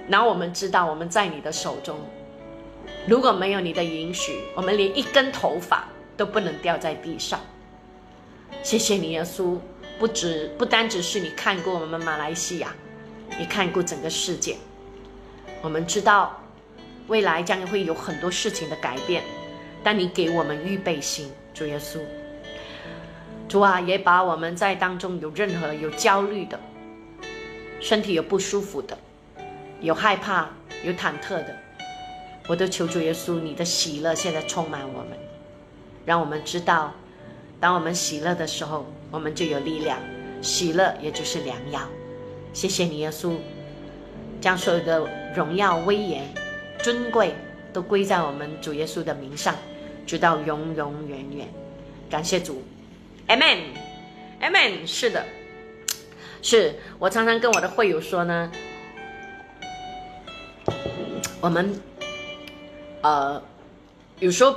[0.07, 1.99] 然后我们知道我们在你的手中，
[3.07, 7.39] 如果没有你的允许，我们连一根头发都不能掉在地上。
[8.61, 9.57] 谢谢你，耶稣，
[9.97, 12.71] 不止不单只是你看过我们马来西亚，
[13.39, 14.55] 你看过整个世界。
[15.63, 16.43] 我们知道
[17.07, 19.23] 未来将会有很多事情的改变。
[19.85, 21.99] 但你给我们预备心，主耶稣，
[23.47, 26.59] 主啊，也把我们在当中有任何有焦虑的，
[27.79, 28.97] 身体有不舒服的，
[29.81, 30.49] 有害怕、
[30.83, 31.55] 有忐忑的，
[32.47, 35.11] 我都求主耶稣，你的喜乐现在充满我们，
[36.03, 36.91] 让我们知道，
[37.59, 39.99] 当我们喜乐的时候，我们就有力量，
[40.41, 41.79] 喜乐也就是良药。
[42.53, 43.35] 谢谢你，耶稣，
[44.41, 46.23] 将所有的荣耀、威严、
[46.79, 47.35] 尊贵
[47.71, 49.53] 都归在我们主耶稣的名上。
[50.05, 51.47] 直到永永远远。
[52.09, 52.63] 感谢主
[53.27, 54.85] ，Amen，Amen。
[54.85, 55.25] 是的，
[56.41, 58.51] 是我常常跟我的会友说呢，
[61.41, 61.81] 我们
[63.01, 63.41] 呃
[64.19, 64.55] 有时候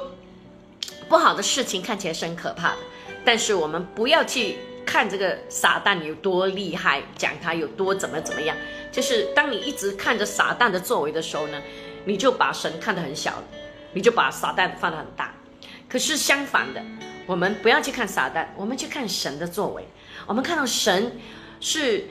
[1.09, 2.79] 不好的事情看起来是很可怕的，
[3.25, 8.55] 但是我们不要去看这个撒旦有多厉害，讲他有多怎么怎么样。
[8.93, 11.63] 就是当你一直看着撒旦的作为的时候呢，
[12.05, 13.43] 你就把神看得很小，
[13.95, 15.35] 你就把撒旦放得很大。
[15.89, 16.83] 可是相反的。
[17.27, 19.87] 我们不要去看撒旦，我们去看神的作为。
[20.27, 21.15] 我们看到神
[21.61, 22.09] 是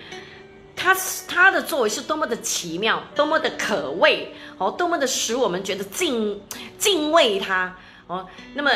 [0.75, 0.95] 他
[1.27, 6.39] 他的作为是多么的奇妙，多么的可畏哦，多么的使我们觉得敬
[6.77, 7.75] 敬畏他
[8.05, 8.27] 哦。
[8.53, 8.71] 那么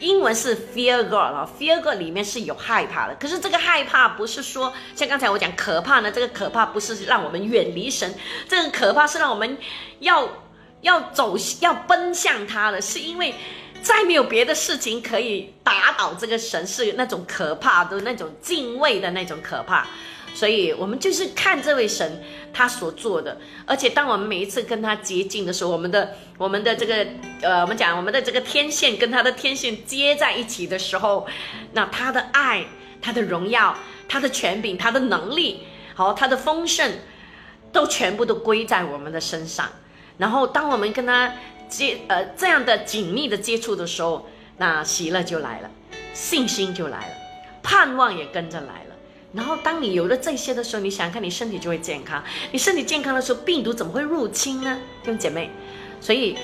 [0.00, 3.14] 英文是 fear God 啊，fear God 里面是有害怕的。
[3.16, 8.14] 可是这个害怕不是说像刚才我讲可怕呢，这个可怕不是让我们远离神，
[8.48, 9.58] 这个可怕是让我们
[9.98, 10.26] 要
[10.80, 13.34] 要走要奔向他的，是因为。
[13.86, 19.86] 再没有别的事情可以打倒这个神，是那种可怕的那种敬畏的那种可怕，
[20.34, 22.20] 所以我们就是看这位神
[22.52, 27.06] 他所做的，而且当我们每一次跟他接近的时候，我们的我们的这个
[27.42, 31.24] 呃，我们讲我们的这个天线跟他的天线接在一起的时候，
[31.72, 32.66] 那他的爱、
[33.00, 33.78] 他的荣耀、
[34.08, 35.60] 他的权柄、他的能力，
[35.94, 36.90] 好，他的丰盛，
[37.72, 39.70] 都全部都归在我们的身上。
[40.18, 41.32] 然后当我们跟他。
[41.68, 45.70] 接呃这样的紧密的接触的时候，那喜乐就来了，
[46.12, 47.14] 信心就来了，
[47.62, 48.96] 盼望也跟着来了。
[49.32, 52.22] 然后当你有了这些的时候，你想看你身体就会健康。
[52.52, 54.78] 你身体健康的时候，病毒怎么会入侵呢？
[55.02, 55.50] 弟兄姐妹，
[56.00, 56.36] 所以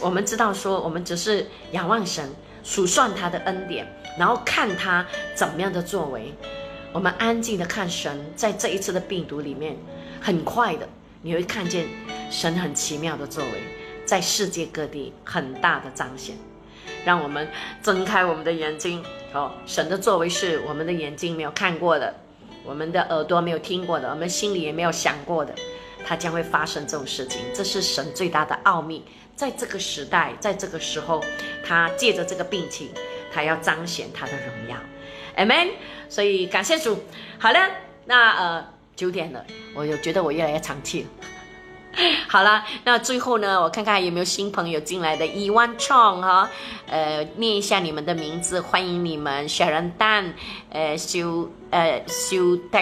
[0.00, 2.26] 我们知道说，我们只是仰望神，
[2.64, 3.86] 数算他的恩典，
[4.18, 6.32] 然后看他怎么样的作为。
[6.90, 9.76] 我们安静的看神在这一次的病毒里面，
[10.22, 10.88] 很快的
[11.20, 11.86] 你会看见
[12.30, 13.52] 神很奇妙的作为。
[14.08, 16.34] 在世界各地很大的彰显，
[17.04, 17.46] 让我们
[17.82, 19.04] 睁开我们的眼睛
[19.34, 19.52] 哦！
[19.66, 22.14] 神的作为是我们的眼睛没有看过的，
[22.64, 25.54] 我们的耳朵没有听过的，我们心里也没有想过的，
[26.06, 27.42] 它将会发生这种事情。
[27.54, 29.04] 这是神最大的奥秘，
[29.36, 31.22] 在这个时代，在这个时候，
[31.62, 32.88] 他借着这个病情，
[33.30, 34.76] 他要彰显他的荣耀
[35.36, 35.72] ，Amen。
[36.08, 36.98] 所以感谢主。
[37.38, 37.58] 好了，
[38.06, 39.44] 那呃九点了，
[39.74, 41.08] 我又觉得我越来越长气了。
[42.28, 45.26] 好了，那最后呢，我看看有没有新朋友进来的。
[45.26, 46.48] 伊万创哈，
[46.86, 49.48] 呃，念一下你们的名字，欢迎你们。
[49.48, 50.32] 小人蛋，
[50.70, 52.78] 呃，修呃修德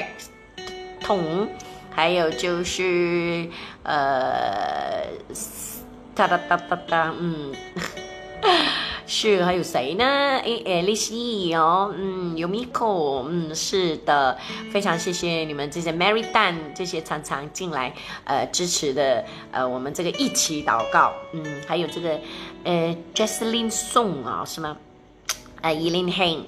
[1.00, 1.48] 彤，
[1.94, 3.48] 还有就是
[3.82, 5.04] 呃
[6.14, 7.54] 哒哒哒哒哒，嗯。
[9.08, 10.04] 是，还有谁呢？
[10.04, 14.36] 哎哎，丽西哦，嗯，有 Miko，嗯，是的，
[14.72, 17.94] 非常谢谢你们这些 Mary Dan 这些常常进来
[18.24, 22.18] 呃支持的呃我们这个一起祷告，嗯，还有这个
[22.64, 24.76] 呃 Jaslyn Song 啊，是吗？
[25.60, 26.40] 呃 e l i n Han，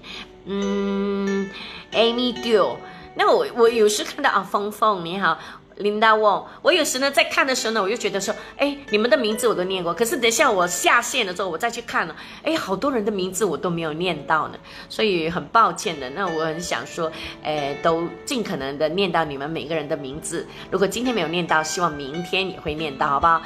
[0.46, 1.50] 嗯
[1.92, 2.76] ，Amy Dill，
[3.14, 5.38] 那我我有时看到啊，峰峰你好。
[5.78, 14.58] 琳达旺，我有时呢在看的时候呢，我就觉得说，哎，你们的名字我都念过，可是等下我下线的时候，我再去看了，哎，好多人的名字我都没有念到呢，
[14.88, 16.10] 所以很抱歉的。
[16.10, 17.10] 那我很想说，
[17.42, 20.46] 哎，都尽可能的念到你们每个人的名字。
[20.70, 23.42] 如果今天没有念到，希望明天也会念到，好不好？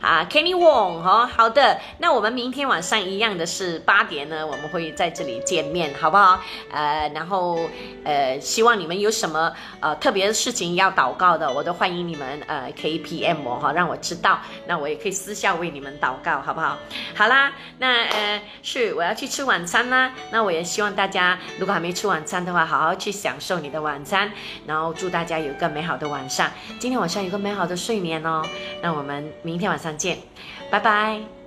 [0.00, 6.38] 啊，Kenny Wong，哈，好的，那我们明天晚上一样的是八点呢，我们会在这里见面，好不好？
[6.70, 7.58] 呃，然后
[8.04, 16.76] 呃，希望你们有什么呃特别的事情要祷告的，我都欢迎你们呃 K P M 我哈，让我知道，那我也可以私下为你们祷告，好不好？
[17.14, 24.30] 好啦，那呃是我要去吃晚餐啦，那我也希望大家如果还没吃晚餐的话，好好去享受你的晚餐，
[24.66, 28.42] 然后祝大家有一个美好的晚上，今天晚上有个美好的睡眠哦，
[28.82, 29.85] 那我们明天晚上。
[29.86, 30.18] 再见，
[30.70, 31.45] 拜拜。